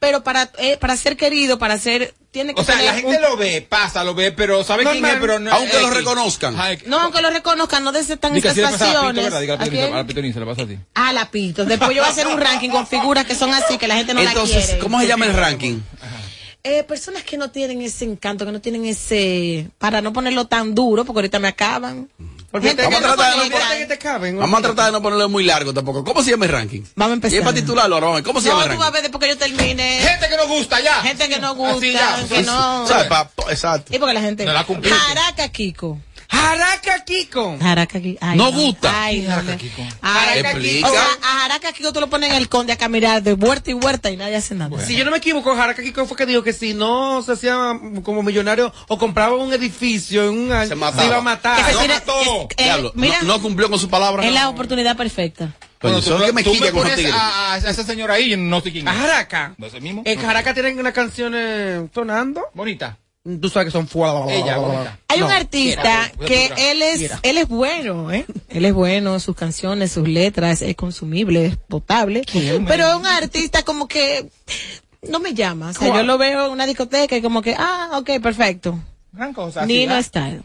[0.05, 3.23] pero para, eh, para ser querido, para ser, tiene que O sea, la gente un-
[3.23, 6.55] lo ve, pasa, lo ve, pero sabe quién es, pero no Aunque lo reconozcan.
[6.59, 9.25] Ay, No, aunque lo reconozcan, no desetan Diga, estas pasa a Pito, pasiones.
[9.25, 9.40] ¿verdad?
[9.40, 10.43] Diga a la ¿A pitoniza, quién?
[10.43, 10.79] a la pasa a ti.
[10.95, 11.64] Ah, la pito.
[11.64, 14.12] Después yo voy a hacer un ranking con figuras que son así, que la gente
[14.14, 14.79] no la Entonces, quiere.
[14.81, 15.81] ¿cómo se llama el ranking?
[16.62, 19.69] Eh, personas que no tienen ese encanto, que no tienen ese...
[19.79, 22.09] Para no ponerlo tan duro, porque ahorita me acaban.
[22.55, 23.61] Porque Gente Vamos a no tratar de no conectan.
[23.62, 24.38] Fíjate que te caben.
[24.38, 26.05] Vamos a tratar de no ponerlo muy largo tampoco.
[26.05, 26.83] ¿Cómo se llama el ranking?
[26.95, 27.38] Vamos a Y empezar.
[27.40, 28.25] es para titularlo ahora, vamos a ver.
[28.25, 28.95] ¿Cómo se No, llama tú el vas a ranking?
[28.95, 29.99] ver después que yo termine.
[29.99, 30.95] Gente que no gusta ya.
[31.03, 32.25] Gente que no gusta, Así ya.
[32.29, 32.87] que no...
[33.51, 33.93] Exacto.
[33.93, 34.45] Y porque la gente...
[34.45, 34.64] No la
[35.51, 35.99] Kiko.
[36.35, 37.57] Jaraca Kiko.
[37.61, 38.18] Jaraca Kiko.
[38.20, 39.05] Ay, No gusta.
[39.05, 39.83] Ay, no, Jaraca Kiko.
[40.03, 40.88] Ay, Explica.
[40.88, 43.70] O sea, a Jaraca Kiko tú lo pones en el conde a caminar de vuelta
[43.70, 44.85] y vuelta y nadie hace nada.
[44.85, 47.79] Si yo no me equivoco, Jaraca Kiko fue que dijo que si no se hacía
[48.03, 51.05] como millonario o compraba un edificio en un año, Se mataba.
[51.05, 51.61] iba a matar.
[51.70, 52.49] Ese No mató.
[52.57, 54.27] eh, Diablo, mira, no, no cumplió con su palabra.
[54.27, 55.53] es la oportunidad perfecta.
[55.81, 58.88] Bueno, lo que me tú con pones a, a esa señora ahí, no sé quién
[58.88, 58.99] A es.
[59.01, 59.55] Jaraca.
[59.59, 60.03] ¿No es el mismo?
[60.07, 62.40] En Jaraca tienen unas canciones sonando.
[62.55, 62.97] Bonita.
[63.40, 64.26] Tú sabes que son fuera.
[65.08, 68.26] Hay un artista que él es, él es bueno, ¿eh?
[68.50, 72.26] Él es bueno, sus canciones, sus letras, es consumible, es potable.
[72.68, 74.28] Pero es un artista como que
[75.08, 75.70] no me llama.
[75.70, 76.02] O sea, ¿Cuál?
[76.02, 78.78] yo lo veo en una discoteca y como que, ah, ok, perfecto.
[79.12, 79.64] Gran cosa.
[79.64, 80.42] Nino sí, Style.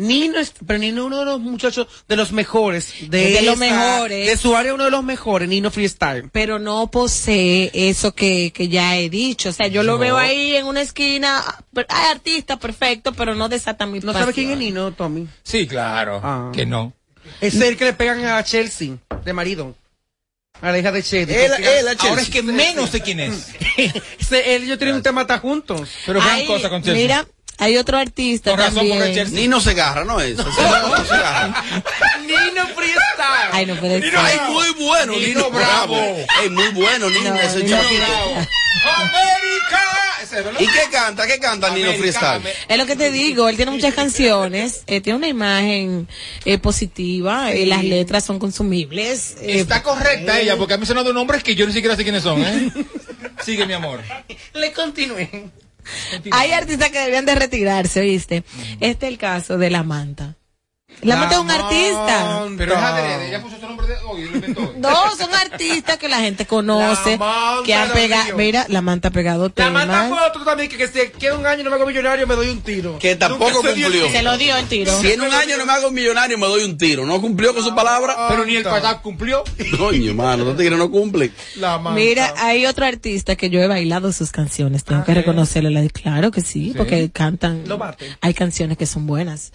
[0.00, 2.92] Nino, es- pero Nino uno de los muchachos de los mejores.
[3.08, 4.26] De, De los mejores.
[4.26, 6.28] De su área uno de los mejores, Nino Freestyle.
[6.32, 9.50] Pero no posee eso que, que ya he dicho.
[9.50, 11.42] O sea, yo lo veo ahí en una esquina.
[11.74, 14.22] pero Hay artistas perfecto, pero no desata mi ¿No pasión.
[14.22, 15.28] sabes quién es Nino, Tommy?
[15.42, 16.20] Sí, claro.
[16.22, 16.50] Ah.
[16.54, 16.92] Que no.
[17.40, 19.76] Es el que le pegan a Chelsea, de marido.
[20.62, 21.46] A la hija de Chelsea.
[21.46, 22.10] Él- él a Chelsea.
[22.10, 23.48] Ahora es que menos sé quién es.
[24.18, 25.88] Ese- él y yo tienen un tema hasta juntos.
[26.04, 27.00] Pero gran cosa con Chelsea.
[27.02, 27.26] Mira,
[27.60, 29.34] hay otro artista Con razón, también.
[29.34, 30.36] Nino Segarra, ¿no es?
[32.26, 33.50] Nino Freestyle.
[33.52, 34.34] Ay, no puede Nino ser.
[34.36, 35.94] es muy bueno, Nino Nino, Bravo.
[35.96, 36.16] Bravo.
[36.44, 37.76] Es muy bueno, Nino, No, ese Nino.
[38.96, 39.82] ¡América!
[40.60, 41.26] ¿Y qué canta?
[41.26, 42.54] ¿Qué canta Nino América, Freestyle?
[42.68, 46.08] Es lo que te digo, él tiene muchas canciones, eh, tiene una imagen
[46.44, 49.36] eh, positiva, eh, las letras son consumibles.
[49.40, 52.42] eh, Está correcta ella, porque ha mencionado nombres que yo ni siquiera sé quiénes son,
[52.44, 52.70] ¿eh?
[53.44, 54.00] Sigue, mi amor.
[54.54, 55.50] Le continúen.
[56.32, 58.44] Hay artistas que deberían de retirarse, ¿oíste?
[58.80, 60.36] Este es el caso de La Manta.
[61.02, 62.44] La Manta es un artista.
[62.58, 64.60] Pero es adrede, ella puso su nombre de hoy, lo inventó.
[64.60, 64.68] hoy.
[64.80, 69.08] No, son artistas que la gente conoce, La Manta que han pegado, mira, La Manta
[69.08, 69.86] ha pegado La temas.
[69.86, 72.26] manda fue otro también que, que si queda un año y no me hago millonario
[72.26, 72.98] me doy un tiro.
[72.98, 73.90] Que tampoco Nunca se cumplió.
[73.90, 74.10] tiro.
[74.10, 75.00] Se lo dio el tiro.
[75.00, 77.06] Si en un año no me hago millonario, me doy un tiro.
[77.06, 78.26] ¿No cumplió con su palabra?
[78.28, 79.42] Pero ni el patá cumplió.
[79.78, 81.32] Coño, mano, los tigres no cumplen.
[81.56, 81.98] La manta.
[81.98, 85.70] Mira, hay otro artista que yo he bailado sus canciones, tengo que reconocerle.
[85.70, 87.62] la- Claro que sí, porque cantan.
[87.66, 88.06] Lo bate.
[88.20, 89.52] Hay canciones que son buenas,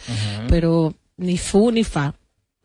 [0.50, 2.14] pero ni fu ni fa.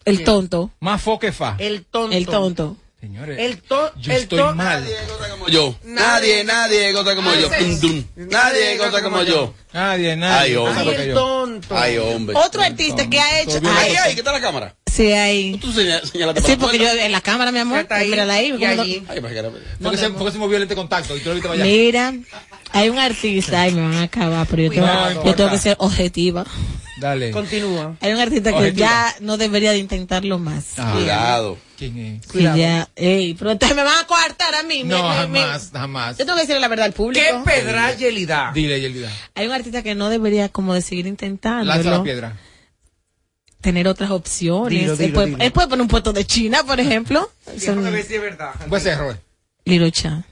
[0.05, 1.57] El tonto, Más fo que fa.
[1.59, 2.17] El tonto.
[2.17, 2.77] el tonto.
[3.01, 4.87] Señores, El to yo el estoy to- mal.
[5.31, 5.75] Como yo.
[5.85, 7.49] Nadie, nadie gota como yo.
[8.17, 9.55] Nadie gota como yo.
[9.73, 10.51] Nadie, nadie.
[10.51, 10.97] Ay, hombre.
[10.99, 11.77] Ay, el tonto.
[11.79, 12.37] Ay, hombre.
[12.37, 13.59] Otro artista que ha hecho.
[13.65, 14.77] Ay, ay, ¿qué está la cámara?
[14.91, 15.57] sí, hay.
[15.57, 17.87] Tú señal- señálate Sí, porque yo en la cámara, mi amor.
[17.89, 18.53] Ahí, Mírala ahí.
[18.59, 19.03] que-
[19.83, 21.65] Porque se, movió el lente contacto y tú lo viste allá.
[21.65, 22.13] Mira,
[22.73, 25.59] hay un artista, ay, me van a acabar, pero yo tengo, No yo tengo que
[25.59, 26.45] ser objetiva.
[27.01, 27.31] Dale.
[27.31, 27.97] Continúa.
[28.03, 30.79] Hay un artista que ya no debería de intentarlo más.
[30.79, 31.57] Ah, Cuidado.
[31.79, 32.27] ¿Quién es?
[32.27, 34.85] Que ya, ey, pero entonces me van a coartar a mí.
[34.85, 36.19] No, me- me- jamás, jamás.
[36.19, 37.25] Yo tengo que decirle la verdad al público.
[37.25, 38.53] ¿Qué pedralidad?
[38.53, 39.11] Dile, Yelida.
[39.35, 42.37] Hay un artista que no debería como de seguir intentando Lanza la piedra.
[43.63, 44.71] tener otras opciones.
[44.81, 45.39] Dilo, él, puede, dilo.
[45.43, 47.31] él puede poner un puesto de China, por ejemplo.
[47.47, 48.51] Déjame ver si es verdad.
[48.69, 49.19] Pues error.
[49.65, 50.25] Liro Chan.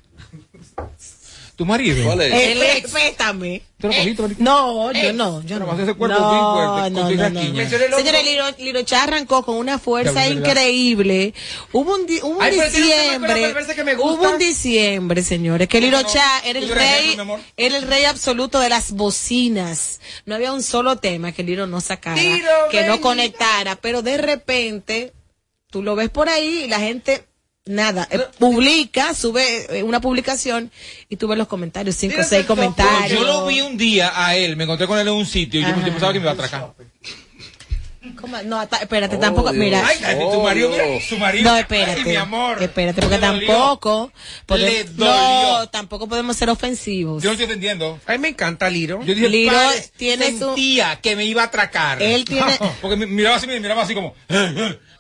[1.59, 2.05] ¿Tu marido?
[2.05, 2.33] ¿Cuál es?
[2.33, 2.93] Eh, El ex.
[2.93, 3.63] Respétame.
[3.81, 4.39] ¿Tú lo cogiste, marido?
[4.45, 5.69] No, yo no, yo no.
[5.73, 7.41] a ese cuerpo no, no, no, no.
[7.41, 11.35] Señores, Liro, Liro Chan arrancó con una fuerza increíble.
[11.73, 13.35] Hubo un, di- hubo un Ay, diciembre.
[13.35, 14.13] perversa que me gusta.
[14.23, 16.07] Hubo un diciembre, señores, que Liro no?
[16.09, 17.17] Chan era el ¿Tú eres rey,
[17.57, 20.01] era el rey absoluto de las bocinas.
[20.27, 24.17] No había un solo tema que Liro no sacara, Liro, que no conectara, pero de
[24.17, 25.13] repente
[25.71, 27.25] tú lo ves por ahí y la gente
[27.69, 30.71] nada, eh, publica, sube eh, una publicación
[31.09, 33.21] y tú ves los comentarios, cinco o seis comentarios.
[33.21, 35.63] Yo lo vi un día a él, me encontré con él en un sitio y
[35.63, 36.73] yo, yo pensaba que me iba a atracar.
[38.21, 38.41] ¿Cómo?
[38.43, 39.87] No, ta- espérate, tampoco, mira.
[39.87, 40.71] Ay, ay, tu marido,
[41.07, 41.45] su marido.
[41.45, 42.05] No, Ay, espérate.
[42.05, 42.63] mi amor.
[42.63, 44.11] Espérate, porque tampoco.
[44.47, 47.23] pode- Le no, tampoco podemos ser ofensivos.
[47.23, 48.01] Yo no estoy entendiendo.
[48.07, 49.01] A mí me encanta Liro.
[49.05, 49.59] Yo dije, Liro
[49.97, 52.01] tiene su- sentía que me iba a atracar.
[52.03, 54.15] Él tiene- Porque miraba así, me miraba así como...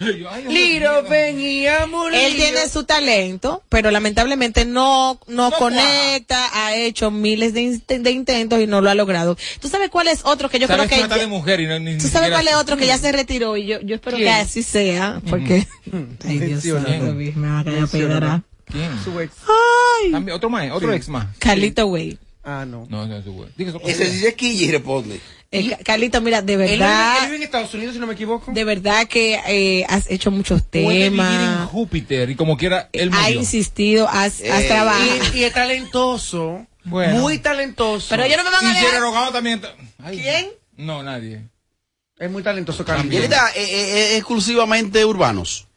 [0.00, 1.04] Liro,
[1.36, 7.52] y amo Él tiene su talento, pero lamentablemente no, no, No conecta, ha hecho miles
[7.54, 9.36] de, in- de intentos y no lo ha logrado.
[9.60, 11.02] ¿Tú sabes cuál es otro que yo creo Sabes que...
[11.08, 12.86] que de ya- mujer y no, ni, ni ¿Tú sabes siquiera- cuál es otro que
[12.86, 13.56] ya se retiró?
[13.56, 14.34] Y yo, yo espero que ¿Quién?
[14.36, 15.66] así sea, porque...
[16.26, 16.64] Ay, Dios.
[16.64, 18.42] Luis, me va a caer a.
[18.70, 18.90] ¿Quién?
[19.02, 19.32] Su ex.
[20.12, 21.26] Ay, otro más, otro ex más.
[21.38, 22.18] Carlito Way.
[22.50, 22.86] Ah, no.
[22.88, 23.50] No, no, su güey.
[23.58, 23.80] Diga eso.
[23.84, 25.20] Ese sí se quilla y responde.
[25.50, 28.06] Eh, Ca- Carlito, mira, de Él vive, él verdad, vive en Estados Unidos, si no
[28.06, 28.52] me equivoco.
[28.52, 32.88] de verdad que eh, has hecho muchos Puede vivir en temas, Júpiter y como quiera,
[32.92, 33.40] él has murió.
[33.40, 35.04] insistido, has, has Eh, trabajado.
[35.34, 36.66] Y, y es talentoso.
[36.84, 37.16] Bueno.
[37.20, 38.06] Muy talentoso.
[38.08, 39.00] Pero ellos no me van a Y Jerry dejar.
[39.02, 39.60] Rogado también.
[40.02, 40.46] Ay, ¿Quién?
[40.78, 41.42] No, nadie.
[42.18, 43.14] Es muy talentoso, Y Carlos.
[43.14, 45.67] él está eh, eh, eh, exclusivamente urbanos.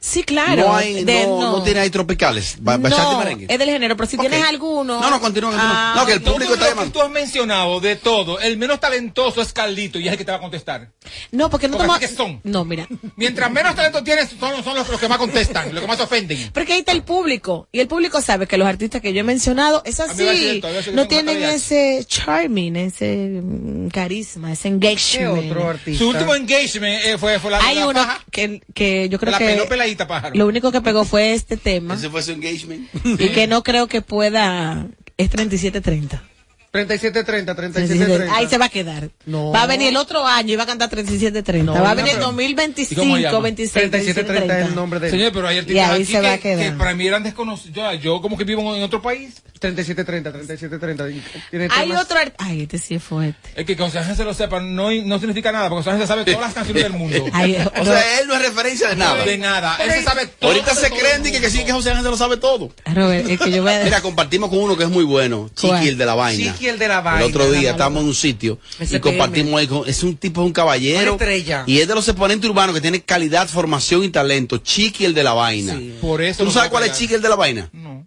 [0.00, 0.62] Sí, claro.
[0.68, 2.56] no, hay, de- no, no tiene ahí tropicales.
[2.60, 3.46] Ba- bachata y No, merengue.
[3.48, 5.00] es del género, pero si tienes alguno.
[5.00, 5.52] No, no, continúa.
[5.54, 6.92] Ah, no, que el público está lo que llamando.
[6.92, 10.30] tú has mencionado de todo, el menos talentoso es Carlito y es el que te
[10.30, 10.90] va a contestar.
[11.32, 11.98] No, porque no Porque toma.
[11.98, 12.40] que son.
[12.44, 12.86] No, mira.
[13.16, 16.50] Mientras menos talento tienes, son, son los, los que más contestan, los que más ofenden.
[16.52, 17.68] Porque ahí está el público.
[17.72, 20.62] Y el público sabe que los artistas que yo he mencionado es así.
[20.92, 25.50] No tienen ese charming, ese mm, carisma, ese ¿Qué engagement.
[25.50, 25.98] otro artista?
[26.04, 29.38] Su último engagement eh, fue, fue la, Hay la uno que, que yo creo La
[29.38, 30.34] que quedó peladita, pájaro.
[30.36, 32.88] lo único que pegó fue este tema Ese fue su engagement.
[33.04, 34.86] y que no creo que pueda,
[35.16, 36.22] es 3730.
[36.70, 38.36] 3730, 3730.
[38.36, 39.10] Ahí se va a quedar.
[39.26, 39.50] No.
[39.50, 41.72] Va a venir el otro año y va a cantar 3730.
[41.72, 43.40] No, va a venir pero- 2025, ¿Y cómo llama?
[43.40, 46.32] 26, 3730 es el nombre de Señor, pero hay Y artistas ahí aquí se va
[46.32, 46.64] a que, quedar.
[46.72, 47.74] que para mí eran desconocidos.
[47.74, 49.42] Yo, yo como que vivo en otro país.
[49.58, 51.30] 3730, 3730.
[51.50, 53.36] Tiene Hay temas- otro Ay, este sí es fuerte.
[53.54, 56.06] Es que que José Ángel se lo sepa no, no significa nada, porque José Ángel
[56.06, 57.26] sabe todas las canciones del mundo.
[57.32, 59.22] Ay, O sea, él no es referencia de nada.
[59.24, 59.76] De nada.
[59.82, 60.50] Él se sabe todo.
[60.50, 62.70] Ahorita se creen el que, que sí, que José Ángel se lo sabe todo.
[62.86, 65.88] Robert, es que yo voy a Mira, compartimos con uno que es muy bueno, Chiqui
[65.88, 66.54] el de la vaina.
[66.68, 67.24] El de la vaina.
[67.24, 70.46] El otro día estábamos en un sitio y compartimos ahí con, es un tipo, es
[70.46, 71.14] un caballero.
[71.14, 71.64] Una estrella.
[71.66, 74.58] Y es de los exponentes urbanos que tiene calidad, formación y talento.
[74.58, 75.80] Chiqui el de la vaina.
[76.00, 76.92] Por eso ¿Tú no sabes cuál es.
[76.92, 77.70] Chiqui el de la vaina?
[77.72, 78.06] No.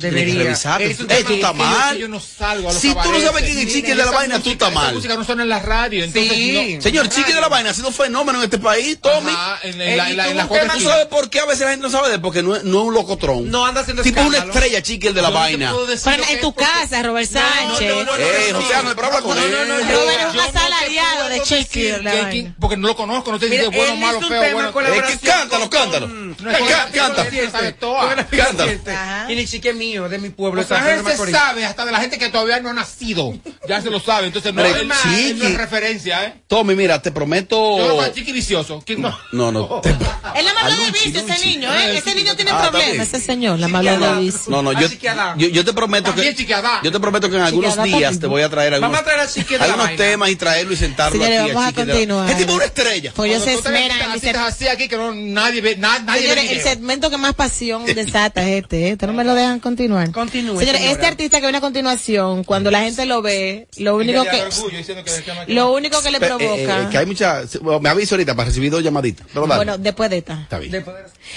[0.00, 0.42] Debería.
[0.42, 0.90] revisarte.
[0.90, 1.94] Es un Eh, tema tú estás que yo- mal.
[1.94, 4.10] que yo no salgo a los Si tú no sabes quién es Chiqui de la
[4.10, 4.94] vaina, tú estás mal.
[4.94, 6.74] Música no suena en la radio, entonces Sí.
[6.76, 6.82] no.
[6.82, 9.30] Señor, Chiqui de la vaina ha sido un fenómeno en este país, Tommy.
[9.30, 10.78] Ajá, en, en Eh, la, y en la, tuvo en la un cuarta tema- ¿Tú
[10.78, 10.92] esquina.
[10.94, 12.20] sabes por qué a veces la gente no sabe de él?
[12.20, 13.50] Porque no es, no es un locotron.
[13.50, 14.52] No anda haciendo tipo una escándalo.
[14.58, 15.74] estrella, Chiqui el de la no te vaina.
[16.04, 17.88] Pero en tu porque- casa, Robert Sánchez.
[17.94, 18.54] no, no, Eh,
[18.94, 19.52] pero habla con él.
[19.52, 22.52] Robert es un no te asalariado de Chiqui.
[22.58, 24.68] porque no lo conozco, no sé si Mira, es bueno, malo, feo, bueno.
[24.68, 26.06] en colaboración Es que cántalo, cántalo.
[26.06, 26.34] Eh.
[28.36, 28.72] Cántalo.
[28.90, 29.26] Ajá.
[29.30, 30.60] Y ni siquiera mío, de mi pueblo.
[30.60, 31.34] O sea, él se Macorís.
[31.34, 33.34] sabe hasta de la gente que todavía no ha nacido.
[33.68, 34.26] Ya se lo sabe.
[34.28, 35.30] Entonces no, Chiqui.
[35.30, 36.34] él no es referencia, ¿eh?
[36.46, 37.78] Tommy, mira, te prometo.
[37.78, 38.82] Yo lo chiqui vicioso.
[38.86, 39.16] ¿Quién no?
[39.32, 39.80] No, no.
[39.80, 39.96] te- Él
[40.46, 41.98] no me habló de vicio, ese niño, ¿eh?
[41.98, 43.58] Ese niño tiene Ah, problemas, ese señor.
[43.58, 44.42] La me habló de vicio.
[44.48, 45.34] No, no, yo, que Adá.
[45.36, 46.36] yo, yo te prometo También que.
[46.36, 46.80] chiquiadá.
[46.82, 48.20] Yo te prometo que en algunos Chiquiadá días también.
[48.20, 50.76] te voy a traer algunos, Vamos a traer a la algunos temas y traerlo y
[50.76, 51.48] sentarlo Señores, aquí.
[51.52, 52.30] vamos a la- continuar.
[52.30, 53.12] Es tipo una estrella.
[53.14, 57.10] Pues ellos se dice- así aquí que no, nadie ve, na- nadie Señores, el segmento
[57.10, 58.96] que más pasión desata es este, ¿eh?
[59.00, 59.79] No me lo dejan continuar.
[60.12, 60.90] Continúe, Señores, señora.
[60.92, 65.52] este artista que viene a continuación, cuando la gente lo ve, lo único que, que-
[65.54, 67.42] lo único que le Pe- eh, provoca, eh, que hay mucha.
[67.62, 69.26] bueno, Me aviso ahorita para recibir dos llamaditas.
[69.32, 69.56] Pero dale.
[69.56, 70.72] bueno, después de esta, Está bien.
[70.72, 70.84] De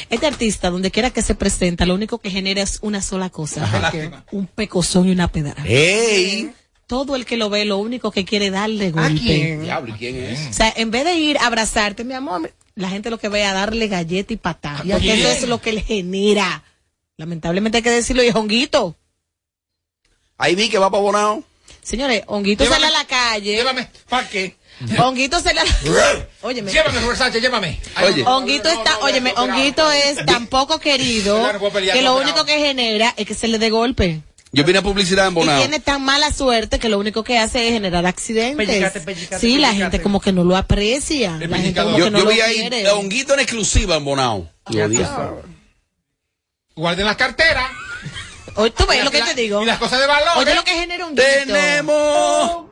[0.10, 3.92] este artista, donde quiera que se presenta, lo único que genera es una sola cosa,
[4.32, 5.56] un pecozón y una pedra.
[5.66, 6.52] ¡Ey!
[6.86, 9.20] Todo el que lo ve, lo único que quiere es darle ¿A golpe.
[9.22, 9.62] quién?
[9.64, 10.50] Diablo, ¿y quién es?
[10.50, 13.42] O sea, en vez de ir a abrazarte, mi amor, la gente lo que ve
[13.42, 14.80] es a darle galleta y patada.
[14.80, 14.84] ¿A?
[14.84, 16.64] Porque eso es lo que le genera.
[17.18, 18.98] Lamentablemente hay que decirlo, y es Honguito.
[20.38, 21.44] Ahí vi que va para Bonao.
[21.82, 22.82] Señores, Honguito Llévame.
[22.82, 23.56] sale a la calle.
[23.56, 23.88] Llévame.
[24.10, 24.56] ¿Para qué?
[24.98, 25.72] Honguito sale a la
[26.42, 26.72] Óyeme.
[26.72, 27.80] Llévame, Robert Sánchez, llévame.
[28.04, 28.24] Oye.
[28.26, 31.74] Honguito no, no, está, no, óyeme, no, no, Honguito es tan poco querido Claro, puedo
[31.74, 34.22] pelear, que lo único que genera es que se le dé golpe.
[34.52, 35.60] Yo vine a publicidad en Y Bonao.
[35.60, 38.68] tiene tan mala suerte que lo único que hace es generar accidentes.
[38.68, 41.32] Pellizcate, pellizcate, sí, la gente como que no lo aprecia.
[41.34, 41.92] La gente pellizcador.
[41.94, 42.90] como Yo, que no yo lo vi ahí quiere.
[42.90, 44.50] Honguito en exclusiva en Bonao.
[46.76, 47.66] Guarden las carteras.
[48.56, 49.62] Oye, tú ves Y lo que la- te digo.
[49.62, 50.30] Y las cosas de valor.
[50.38, 51.32] Oye lo que genera un grito.
[51.46, 52.66] Tenemos.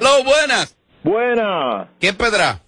[0.00, 0.76] Lo buenas.
[1.02, 1.88] Buena.
[2.00, 2.60] ¿Qué pedra?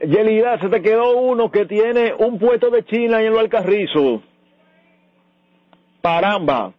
[0.00, 4.22] Yelida, se te quedó uno que tiene un puesto de China en el Alcarrizo.
[6.00, 6.72] Paramba.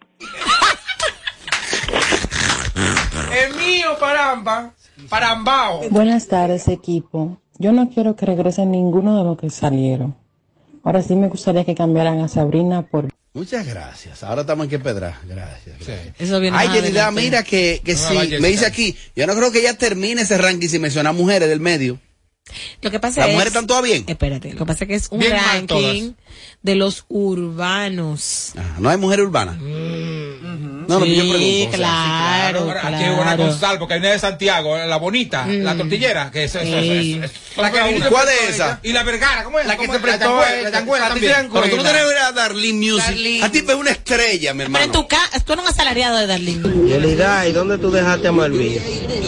[3.34, 4.74] Es mío, paramba.
[5.10, 5.82] Parambao.
[5.90, 7.38] Buenas tardes, equipo.
[7.58, 10.16] Yo no quiero que regresen ninguno de los que salieron.
[10.84, 14.24] Ahora sí me gustaría que cambiaran a Sabrina por Muchas gracias.
[14.24, 15.20] Ahora estamos en qué pedra.
[15.28, 15.76] Gracias.
[15.78, 16.16] gracias.
[16.20, 17.22] Eso viene Ay, adelante.
[17.22, 18.38] mira que, que No, sí.
[18.42, 18.96] Me dice aquí.
[19.16, 22.00] Yo no creo que ella termine ese ranking sin mencionar mujeres del medio.
[22.82, 23.34] Lo que pasa Las es.
[23.36, 24.04] mujeres están todas bien.
[24.08, 26.14] Espérate, lo que pasa es que es un Bien ranking
[26.64, 28.54] de los urbanos.
[28.58, 29.54] Ah, no hay mujer urbana.
[29.54, 30.29] No,
[30.90, 31.70] no, Sí, yo pregunto.
[31.70, 33.44] o sea, claro, Ahora, aquí hay una claro.
[33.44, 36.82] con sal, porque hay una de Santiago, la bonita, la tortillera, que es eso, eso,
[36.82, 37.14] Sí.
[37.24, 37.62] eso, eso.
[37.62, 38.80] La que viniste ¿Cuál es esa?
[38.84, 39.66] Y la Vergara, ¿cómo es?
[39.68, 40.04] La que ¿Cómo se es?
[40.04, 41.34] prestó La a Yangüela, la Yangüela a también.
[41.54, 43.06] Pero tú no tienes que ver a Darlene Music.
[43.06, 43.44] Darlene.
[43.44, 44.92] A ti es una estrella, mi Pero en hermano.
[44.92, 46.88] tu casa, tú eres un asalariado de Darlene.
[46.90, 48.80] Yelida, ¿y dónde tú dejaste a Marví?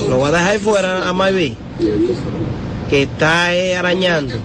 [0.09, 1.55] ¿Lo vas a dejar fuera a Marví?
[2.89, 4.35] Que está eh, arañando.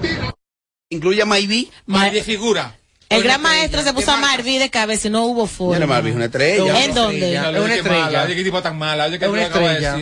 [0.91, 1.67] Incluye a Maybe.
[1.87, 2.77] Más de figura.
[3.09, 3.39] El gran estrella.
[3.39, 5.87] maestro se puso a Marví de cabeza y no hubo forma.
[5.87, 6.85] Marví es una estrella.
[6.85, 7.35] ¿En dónde?
[7.35, 8.01] Es una qué estrella.
[8.05, 9.05] mala, Oye, qué tipo tan mala.
[9.07, 9.97] Oye, que Es una estrella.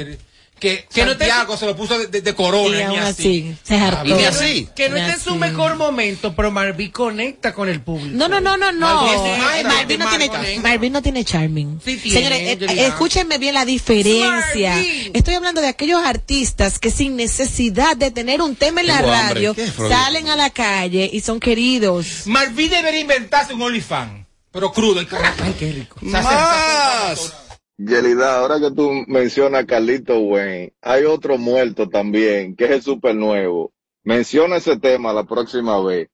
[0.58, 2.68] Que, Que no te- Santiago se lo puso de, de- de corona.
[2.68, 3.10] Y ni aún así.
[3.10, 4.08] así, se hartó.
[4.08, 4.68] Y ni así.
[4.74, 8.16] Que no Ni esté en su mejor momento, pero Marví conecta con el público.
[8.16, 9.02] No, no, no, no, no.
[9.02, 10.60] Marvin Marvin no tiene.
[10.60, 11.80] Marvin no tiene charming.
[11.84, 12.40] Sí tiene, Señores,
[12.72, 14.70] eh, escúchenme bien la diferencia.
[14.76, 15.10] Marvin.
[15.12, 19.10] Estoy hablando de aquellos artistas que sin necesidad de tener un tema en la Tengo
[19.10, 19.56] radio
[19.88, 22.26] salen a la calle y son queridos.
[22.26, 24.24] Marví debería inventarse un OnlyFans.
[24.52, 25.02] Pero crudo.
[25.02, 25.08] y-
[25.42, 25.96] Ay, qué rico.
[26.00, 27.32] Se hace- Más.
[27.76, 32.82] Yelida, ahora que tú mencionas a Carlito Wayne, hay otro muerto también, que es el
[32.82, 33.72] super nuevo.
[34.04, 36.08] Menciona ese tema la próxima vez.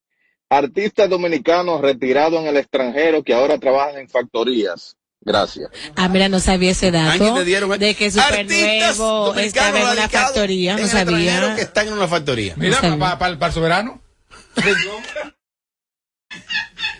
[0.48, 4.96] Artistas dominicanos retirados en el extranjero que ahora trabajan en factorías.
[5.22, 5.68] Gracias.
[5.96, 7.44] Ah, mira, no sabía ese dato.
[7.44, 8.26] Dieron- de que Artistas
[8.96, 10.76] Supernuevo dominicanos estaba en una factoría.
[10.78, 11.54] No sabía.
[11.56, 12.54] que están en una factoría.
[12.56, 14.00] Mira, para, para, para el soberano.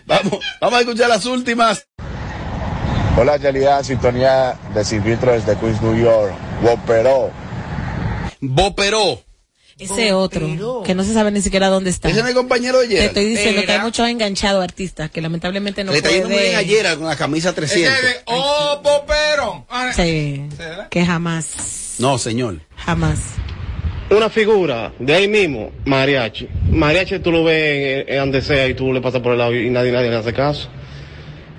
[0.05, 1.87] Vamos, vamos a escuchar las últimas.
[3.17, 6.33] Hola, Yalidad, sintonía de Sin Filtro desde Queens, New York.
[6.61, 7.29] Boperó.
[8.39, 9.21] Boperó.
[9.77, 12.07] Ese otro, que no se sabe ni siquiera dónde está.
[12.07, 13.05] Ese es mi compañero de Te ayer.
[13.07, 16.55] estoy diciendo que hay muchos enganchados artistas que lamentablemente no Le está yendo muy bien
[16.55, 17.91] ayer con la camisa 300.
[17.91, 19.65] Ese de Oh Popero.
[19.69, 20.47] Ah, Sí,
[20.91, 22.59] que jamás, No, señor.
[22.75, 23.19] jamás.
[24.11, 26.47] Una figura de ahí mismo, mariachi.
[26.69, 29.55] Mariachi tú lo ves en, en donde sea y tú le pasas por el lado
[29.55, 30.69] y nadie, nadie le hace caso.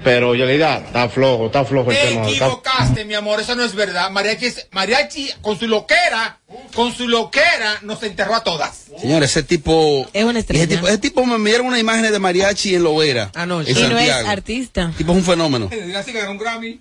[0.05, 2.23] Pero en realidad está flojo, está flojo el Te tema.
[2.29, 4.11] está- equivocaste, mi amor, eso no es verdad.
[4.11, 6.39] Mariachi, es- Mariachi con su loquera,
[6.75, 8.87] con su loquera, nos enterró a todas.
[9.01, 10.09] Señor, ese tipo.
[10.13, 10.65] Es una estrella.
[10.65, 13.31] Ese tipo, ese tipo me enviaron una imagen de mariachi en Lovera.
[13.35, 14.93] y En no es artista.
[14.97, 15.71] tipo es un fenómeno.
[15.97, 16.81] Así ganó un Grammy.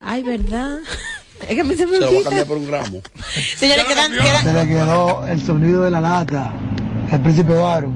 [0.00, 0.78] Ay, ¿verdad?
[1.48, 3.02] Es que mí se me Se lo voy a cambiar por un gramo.
[3.58, 4.10] Señores, quedan,
[4.42, 6.50] Se le quedó el sonido de la lata,
[7.12, 7.92] el príncipe Baro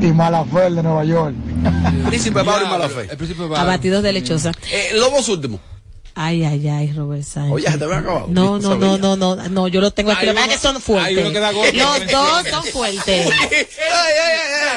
[0.00, 1.34] y Malafer de Nueva York.
[2.08, 3.08] Príncipe Pablo y Malafe.
[3.56, 4.52] abatidos de lechosa.
[4.70, 5.60] Eh, los dos últimos.
[6.12, 7.52] Ay, ay, ay, Robert Sánchez.
[7.52, 8.26] Oye, te habían acabado.
[8.28, 10.26] No, no, no, no, no, no, yo lo tengo aquí.
[10.26, 11.18] Lo que son hay fuertes.
[11.18, 11.72] uno que da golpe.
[11.76, 13.30] Los dos son fuertes.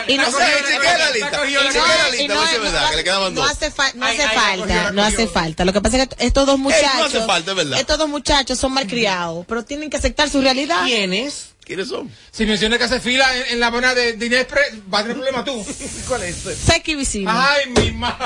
[0.05, 1.47] Y no, O sea, chequea la lista.
[1.47, 3.03] y no- Chequea la y lista, no- a ver si es no- verdad, que le
[3.05, 3.51] quedaban no dos.
[3.51, 5.65] hace, no Ay, ay, falta, no hace falta.
[5.65, 7.79] Lo que pasa es que estos dos muchachos, no hace falta, es verdad.
[7.79, 10.83] estos dos muchachos son malcriados, pero tienen que aceptar su realidad.
[10.85, 11.52] ¿Quiénes?
[11.65, 12.11] ¿Quiénes son?
[12.31, 15.01] Si mencionas que hace fila en, en la buena de, de Inés Pre- va a
[15.03, 15.65] tener problema tú.
[16.07, 16.35] ¿Cuál es?
[16.35, 17.25] Seki Vicini.
[17.29, 18.25] Ay, mi madre.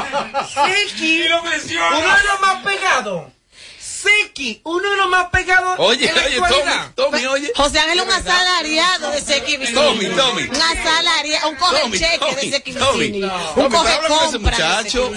[0.54, 1.88] Seki, Y lo menciona.
[2.00, 3.32] uno de los más pegados.
[3.98, 5.76] Seki, uno de los más pegados.
[5.80, 6.36] Oye, en la oye.
[6.38, 7.52] Tommy, Tommy, oye.
[7.56, 9.80] José Ángel es un asalariado de Seki Vicini.
[9.80, 10.44] Tommy, Tommy.
[10.44, 13.00] Un asalariado, un coge Tommy, cheque Tommy, de Seki Tommy.
[13.08, 13.24] Vicini.
[13.24, 15.12] Un Tommy, coge pero habla con ese de muchacho.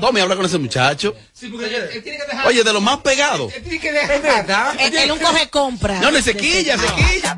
[0.00, 1.14] Tommy, habla con ese muchacho.
[1.32, 2.46] Sí, porque él, él tiene que dejar.
[2.46, 3.52] Oye, de los más pegados.
[3.54, 4.10] Él tiene que dejar.
[4.10, 4.74] Es verdad.
[4.78, 6.00] Él él un coge compra.
[6.00, 7.36] No, no, sequilla, sequilla.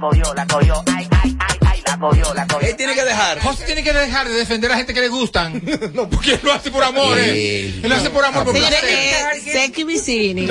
[2.62, 3.40] Él tiene que dejar.
[3.40, 5.62] José tiene que dejar de defender a la gente que le gustan.
[5.94, 7.16] No, porque él lo hace por amor.
[7.18, 7.66] eh.
[7.82, 7.88] Él.
[7.88, 8.44] Lo hace por amor.
[8.44, 9.38] Por Señores, placer.
[9.47, 10.47] eh, Seki Vicini.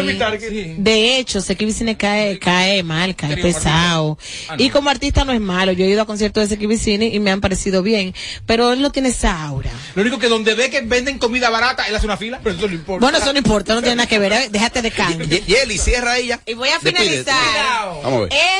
[0.77, 4.17] De hecho, Seki Vicini cae, cae mal, cae pesado.
[4.49, 4.63] Ah, no.
[4.63, 5.71] Y como artista no es malo.
[5.71, 8.13] Yo he ido a conciertos de Seki Vicini y me han parecido bien.
[8.45, 9.69] Pero él no tiene esa aura.
[9.93, 12.67] Lo único que donde ve que venden comida barata, él hace una fila, pero eso
[12.67, 13.01] no importa.
[13.05, 14.33] Bueno, eso no importa, no tiene nada que ver.
[14.33, 15.23] eh, Déjate de canto.
[15.25, 16.39] Ye- Yeli, cierra ella.
[16.45, 17.35] Y voy a finalizar.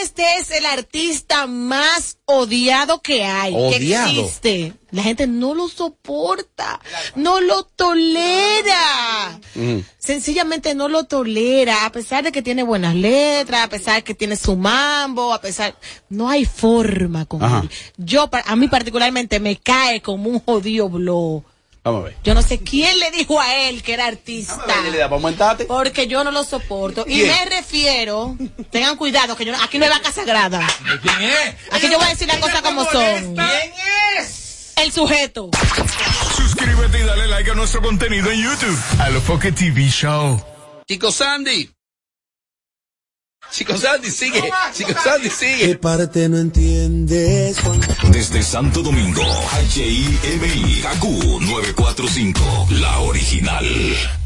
[0.01, 4.11] Este es el artista más odiado que hay, Odiado.
[4.13, 4.73] que existe.
[4.91, 6.79] La gente no lo soporta,
[7.15, 9.39] no lo tolera.
[9.55, 9.79] Mm.
[9.97, 14.13] Sencillamente no lo tolera, a pesar de que tiene buenas letras, a pesar de que
[14.13, 15.75] tiene su mambo, a pesar,
[16.09, 17.61] no hay forma con Ajá.
[17.63, 17.69] él.
[17.97, 21.43] Yo, a mí particularmente me cae como un jodido blow.
[21.85, 22.15] Vamos a ver.
[22.23, 24.57] Yo no sé quién le dijo a él que era artista.
[24.67, 25.65] Vamos a aumentarte.
[25.65, 27.05] Porque yo no lo soporto.
[27.07, 28.35] Y me refiero,
[28.71, 30.65] tengan cuidado, que yo no- aquí no hay vaca sagrada.
[31.03, 31.55] ¿Quién es?
[31.71, 33.35] Aquí yo voy a decir las cosas como son.
[33.35, 33.71] ¿Quién
[34.19, 34.73] es?
[34.77, 35.51] El sujeto.
[36.35, 38.77] Suscríbete y dale like a nuestro contenido en YouTube.
[38.99, 40.43] A lo Foque TV Show.
[40.87, 41.69] Chico Sandy.
[43.51, 44.41] Chico Sandy, sigue.
[44.73, 45.77] Chico Sandy, sigue.
[45.77, 47.57] parte no entiendes?
[48.11, 49.23] Desde Santo Domingo,
[49.73, 52.41] HIMI, KQ 945,
[52.71, 54.24] la original.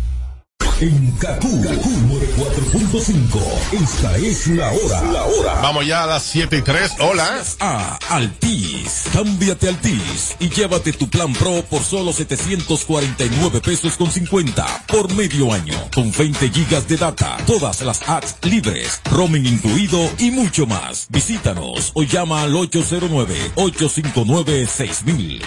[0.81, 5.03] En KQ, 94.5, esta es la hora.
[5.11, 5.55] La hora.
[5.55, 6.91] Vamos ya a las 7 y 3.
[6.99, 7.43] Hola.
[7.59, 9.03] A Altis.
[9.11, 15.51] Cámbiate Altis y llévate tu plan Pro por solo 749 pesos con 50 por medio
[15.51, 15.77] año.
[15.93, 21.07] Con 20 gigas de data, todas las apps libres, roaming incluido y mucho más.
[21.09, 25.41] Visítanos o llama al 809-859-6000.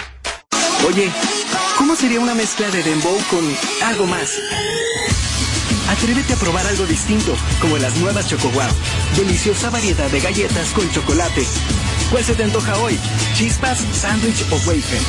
[0.87, 1.11] Oye,
[1.75, 3.43] ¿cómo sería una mezcla de dembow con
[3.81, 4.29] algo más?
[5.89, 8.69] Atrévete a probar algo distinto, como las nuevas Choco Wow.
[9.15, 11.45] Deliciosa variedad de galletas con chocolate.
[12.09, 12.99] ¿Cuál se te antoja hoy?
[13.35, 15.01] ¿Chispas, sándwich o wafer?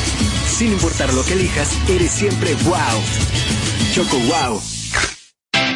[0.47, 3.03] Sin importar lo que elijas, eres siempre wow.
[3.93, 4.62] Choco Wow.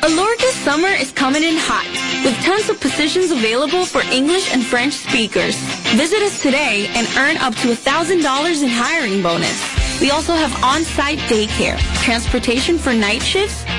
[0.02, 1.86] Alorca summer is coming in hot,
[2.24, 5.56] with tons of positions available for English and French speakers.
[5.96, 9.58] Visit us today and earn up to $1,000 in hiring bonus.
[10.00, 13.64] We also have on-site daycare, transportation for night shifts,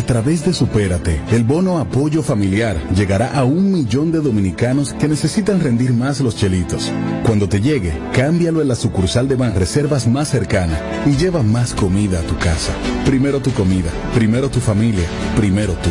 [0.00, 5.06] A través de Supérate, el bono apoyo familiar llegará a un millón de dominicanos que
[5.06, 6.90] necesitan rendir más los chelitos.
[7.26, 12.20] Cuando te llegue, cámbialo en la sucursal de Banreservas más cercana y lleva más comida
[12.20, 12.72] a tu casa.
[13.04, 15.04] Primero tu comida, primero tu familia,
[15.36, 15.90] primero tú.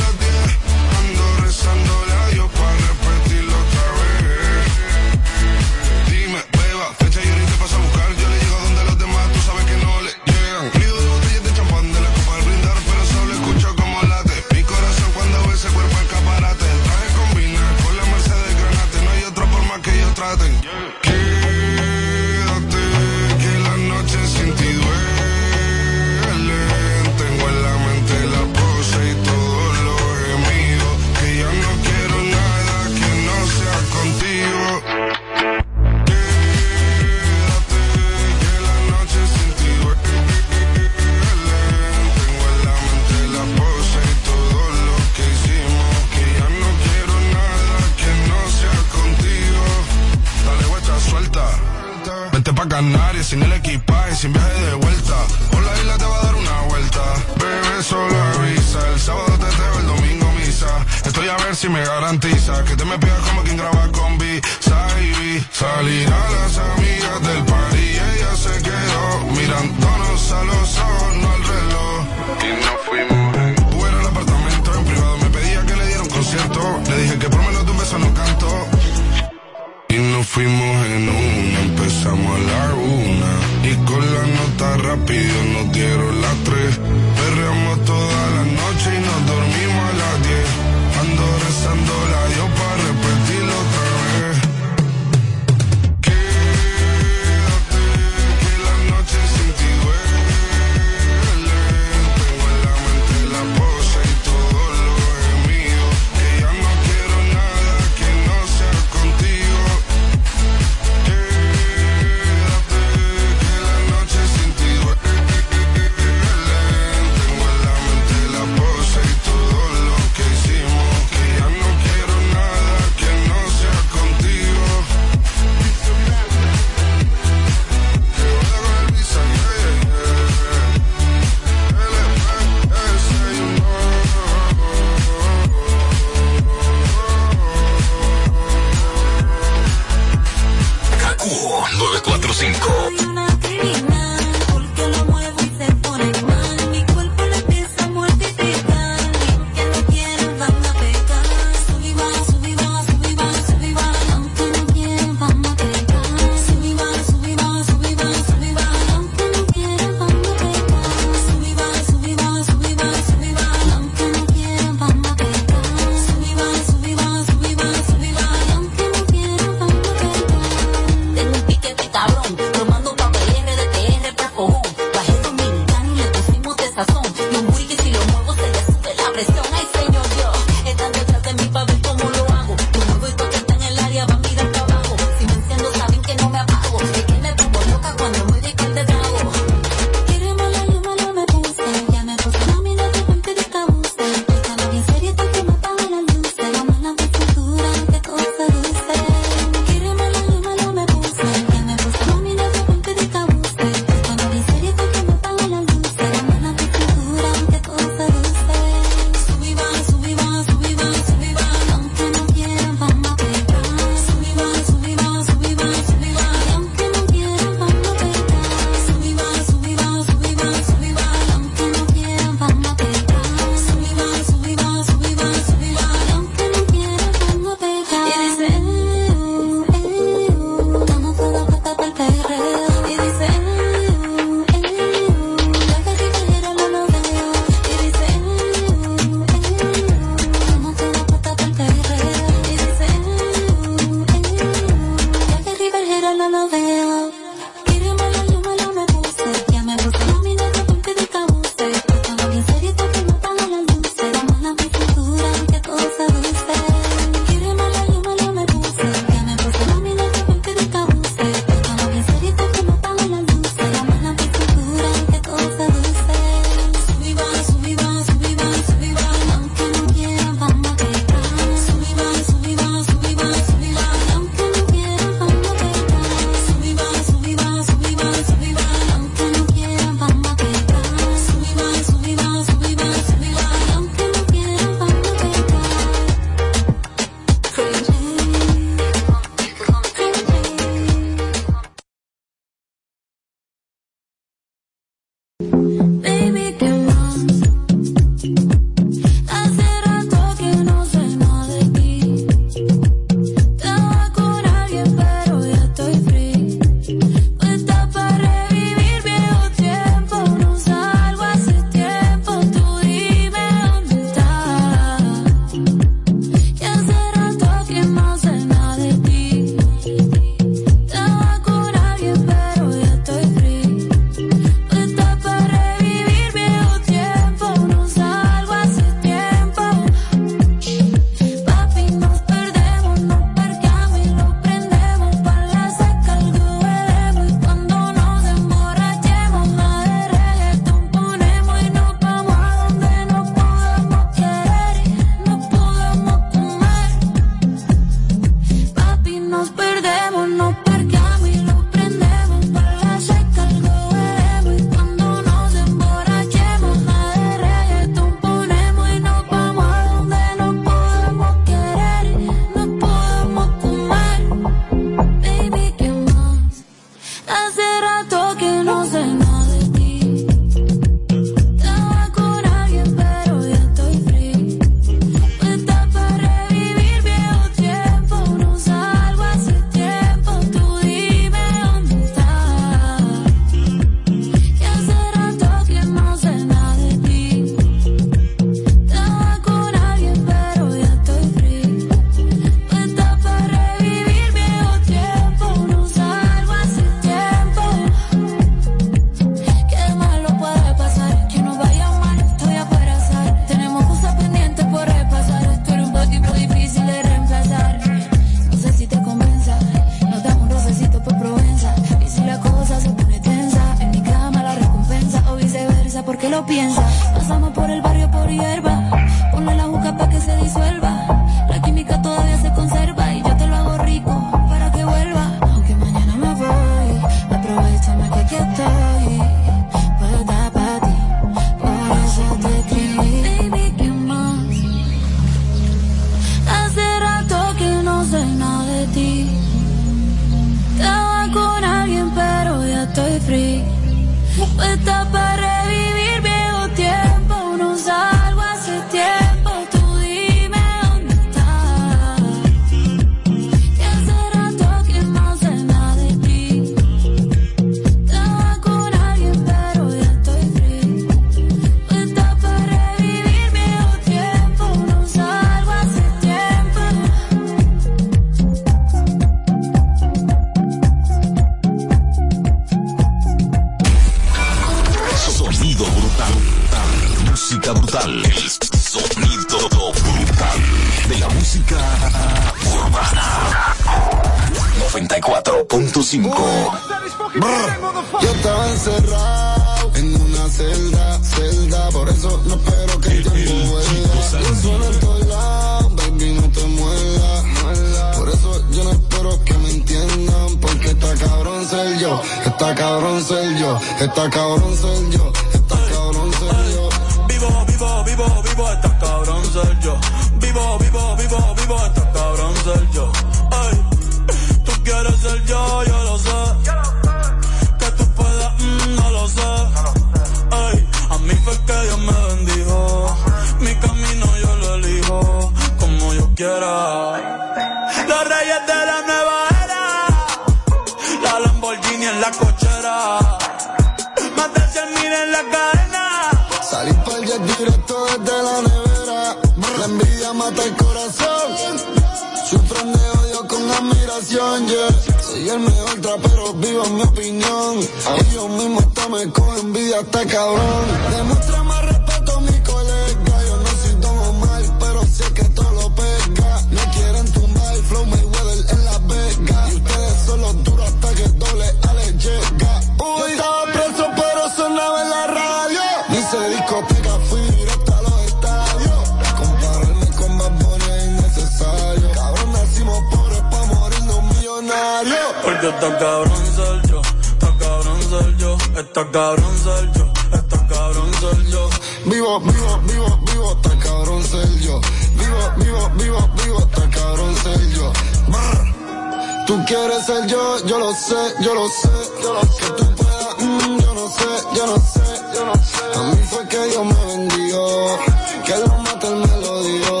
[575.60, 581.14] Porque está cabrón ser yo, está cabrón ser yo, está cabrón ser yo, está cabrón
[581.14, 581.68] ser yo.
[582.04, 584.80] Vivo, vivo, vivo, vivo, está cabrón ser yo.
[585.16, 587.92] Vivo, vivo, vivo, vivo, está cabrón ser yo.
[588.28, 589.46] Brr.
[589.48, 591.90] Tú quieres ser yo, yo lo sé, yo lo sé,
[592.22, 592.64] yo lo sé.
[592.64, 595.02] Que tú puedas, mm, yo no sé, yo no sé,
[595.34, 595.98] yo no sé.
[595.98, 597.98] A mí fue que Dios me bendijo,
[598.46, 600.00] que lo mate él me lo dio.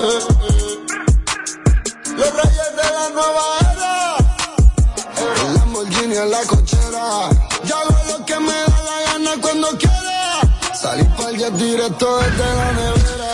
[0.00, 0.18] Eh,
[0.48, 0.78] eh.
[2.16, 3.57] Los reyes de la nueva.
[3.57, 3.57] El
[6.26, 7.30] la cochera.
[7.64, 10.40] Yo hago lo que me da la gana cuando quiera.
[10.74, 13.32] Salí pa'l jet directo desde la nevera.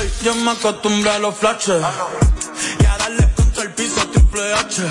[0.00, 1.82] Ey, yo me acostumbré a los flashes
[2.80, 4.82] y a darle contra el piso triple H.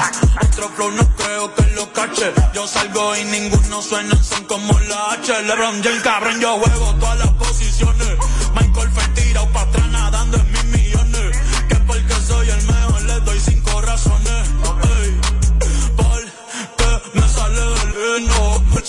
[0.42, 2.34] Otro flow no creo que lo cache.
[2.54, 5.42] Yo salgo y ninguno suena, son como la H.
[5.44, 8.10] LeBron James, cabrón, yo juego todas las posiciones.
[8.56, 11.38] Michael Phelps tirado pa' atrás nadando en mis millones.
[11.70, 14.50] Que porque soy el mejor le doy cinco razones.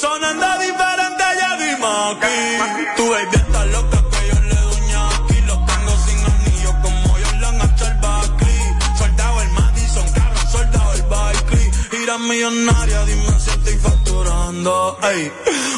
[0.03, 2.87] Sonando diferente, ya dime aquí.
[2.97, 5.41] Tu baby está loca que yo le doy aquí.
[5.47, 8.63] Lo tengo sin anillo como yo le han el Barkley.
[8.99, 11.71] Soldado el Madison, cabrón, soldado el Barkley.
[11.93, 14.99] Gira millonaria, dime si estoy facturando.
[15.05, 15.33] Ey,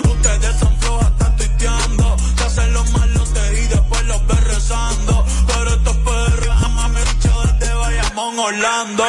[0.09, 2.17] ustedes son flojas, están tuiteando.
[2.39, 5.27] Se hacen los malotes y después los ves rezando.
[5.49, 9.05] Pero estos perros jamás me dicho desde Bayamón, Orlando.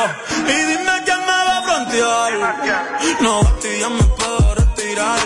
[0.45, 2.34] Y dime quién me va a frontear.
[3.22, 3.41] No,
[3.80, 4.55] ya me puedo
[4.96, 5.20] retirar.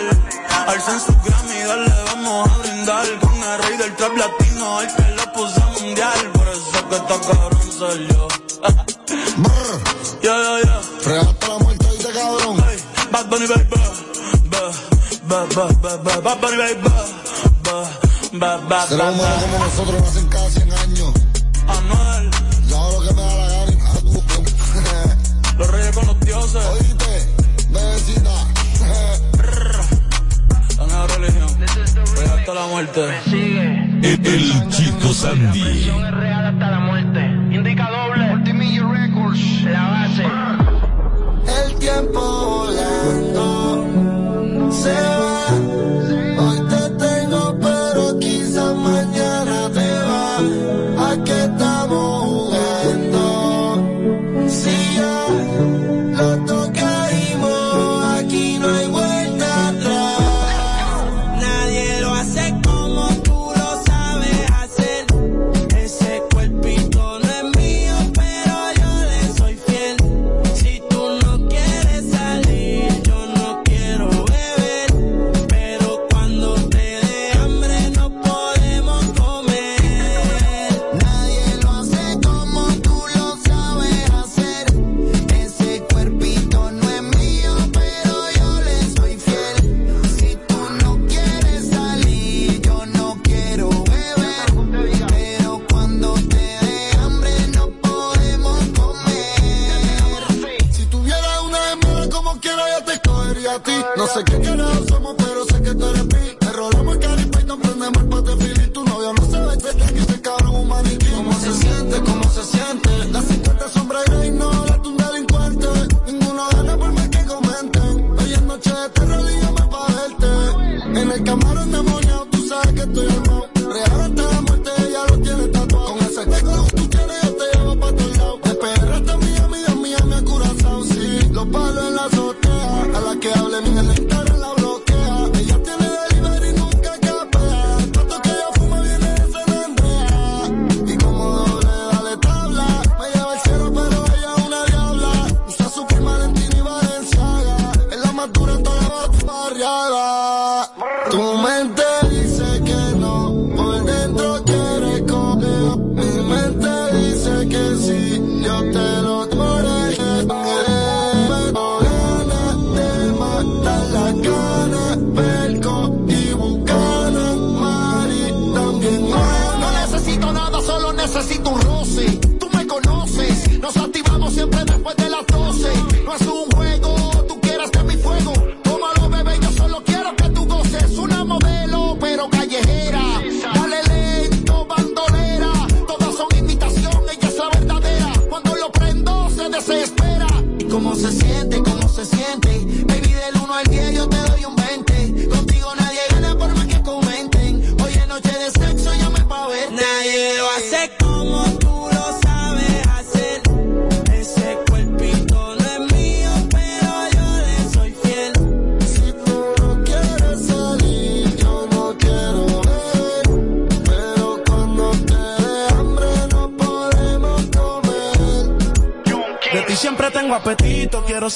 [0.68, 3.06] Alcen su Grammy, dale, vamos a brindar.
[3.20, 6.30] Con el rey del trap latino, el que lo puso mundial.
[6.32, 8.28] Por eso que está cabrón soy yo.
[10.22, 10.80] Ya, ya, ya.
[11.00, 12.56] Fregate la muerte y te cabrón.
[13.12, 13.64] Bad Bunny, baby.
[14.50, 14.70] Ba,
[15.28, 16.80] ba, ba, ba, ba, Bad Bunny, baby.
[17.64, 17.90] Ba,
[18.32, 19.40] ba, ba, Ser ba, ba.
[19.40, 21.12] como nosotros nacen cada 100 años.
[21.68, 22.30] Anuel,
[22.68, 23.76] Yo hago lo que me da la gana.
[25.58, 26.64] los reyes con los dioses.
[26.66, 27.34] Oíste,
[27.70, 28.59] bebecita.
[32.80, 33.02] Muerte.
[34.02, 35.90] El, el Chico Sandy.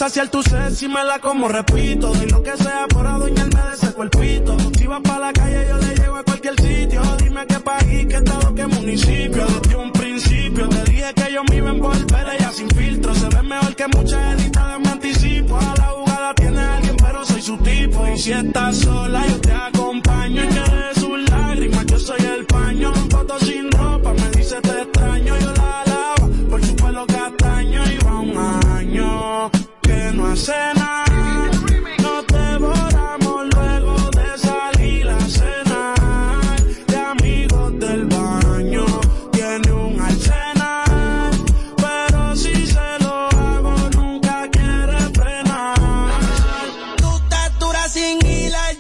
[0.05, 2.13] saciar tu sed si me la como, repito.
[2.13, 4.44] Doy lo que sea por adueñarme de ese cuerpito.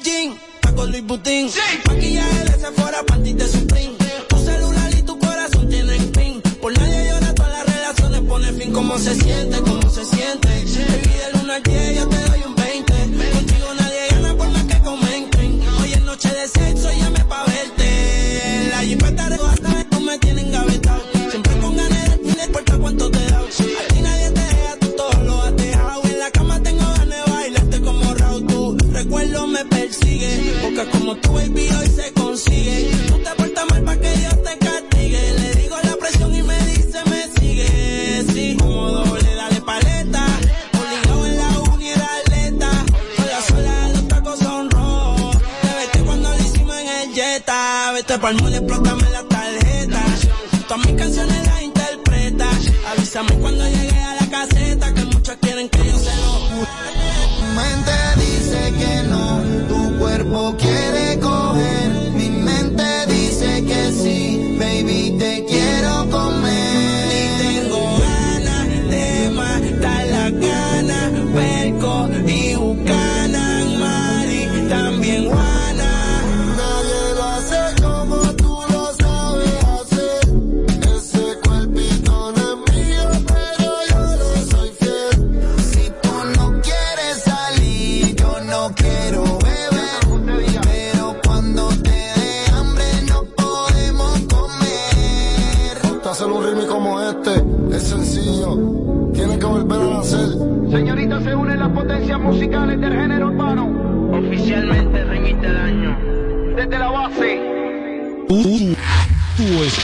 [0.05, 1.51] jean, Paco Luis Butín.
[1.51, 1.61] Sí.
[1.89, 3.95] Maquillaje de Sephora, panty de Supreme.
[4.29, 6.43] Tu celular y tu corazón tienen pin.
[6.61, 8.73] Por nadie llora, todas las relaciones pone fin.
[8.73, 9.61] Como se siente,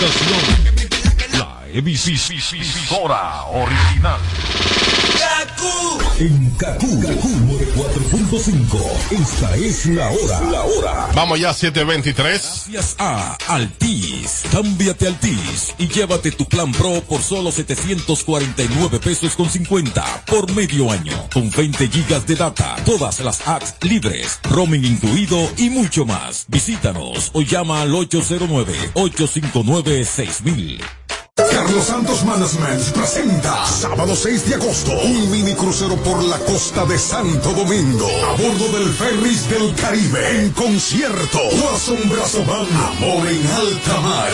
[0.06, 1.38] estación.
[1.38, 4.20] La emisora original.
[6.18, 7.28] En Kaku, Kaku
[7.76, 9.20] 4.5.
[9.20, 10.40] Esta es la hora.
[10.50, 10.99] La hora.
[11.14, 12.40] Vamos ya, 723.
[12.40, 14.44] Gracias a Altis.
[14.52, 20.90] Cámbiate Altis y llévate tu plan pro por solo 749 pesos con 50 por medio
[20.90, 21.28] año.
[21.32, 26.44] Con 20 gigas de data, todas las apps libres, roaming incluido y mucho más.
[26.48, 30.99] Visítanos o llama al 809 859 6000.
[31.52, 36.98] Carlos Santos Management presenta sábado 6 de agosto un mini crucero por la costa de
[36.98, 41.38] Santo Domingo a bordo del Ferris del Caribe en concierto.
[41.50, 44.30] Tu asombrazo van amor en alta mar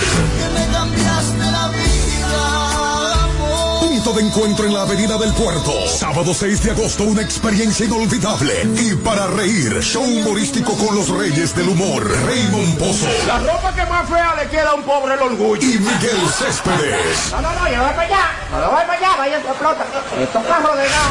[4.13, 5.73] de encuentro en la Avenida del Puerto.
[5.89, 8.69] Sábado 6 de agosto, una experiencia inolvidable.
[8.81, 12.09] Y para reír, show humorístico con los reyes del humor.
[12.25, 13.09] Raymond Pozo.
[13.27, 15.61] La ropa que más fea le queda a un pobre el orgullo.
[15.61, 17.33] Y Miguel Céspedes.
[17.33, 18.31] No, no, no, yo voy para allá.
[18.53, 19.85] No voy para allá, vaya, explota.
[20.21, 20.47] Esto de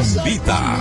[0.02, 0.80] invita.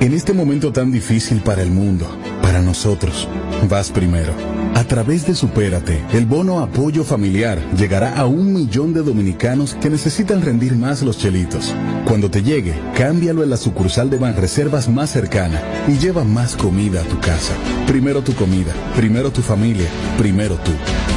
[0.00, 2.06] En este momento tan difícil para el mundo.
[2.52, 3.26] Para nosotros,
[3.66, 4.34] vas primero.
[4.74, 9.88] A través de Supérate, el bono apoyo familiar llegará a un millón de dominicanos que
[9.88, 11.74] necesitan rendir más los chelitos.
[12.06, 17.00] Cuando te llegue, cámbialo en la sucursal de Banreservas más cercana y lleva más comida
[17.00, 17.54] a tu casa.
[17.86, 19.88] Primero tu comida, primero tu familia,
[20.18, 20.72] primero tú.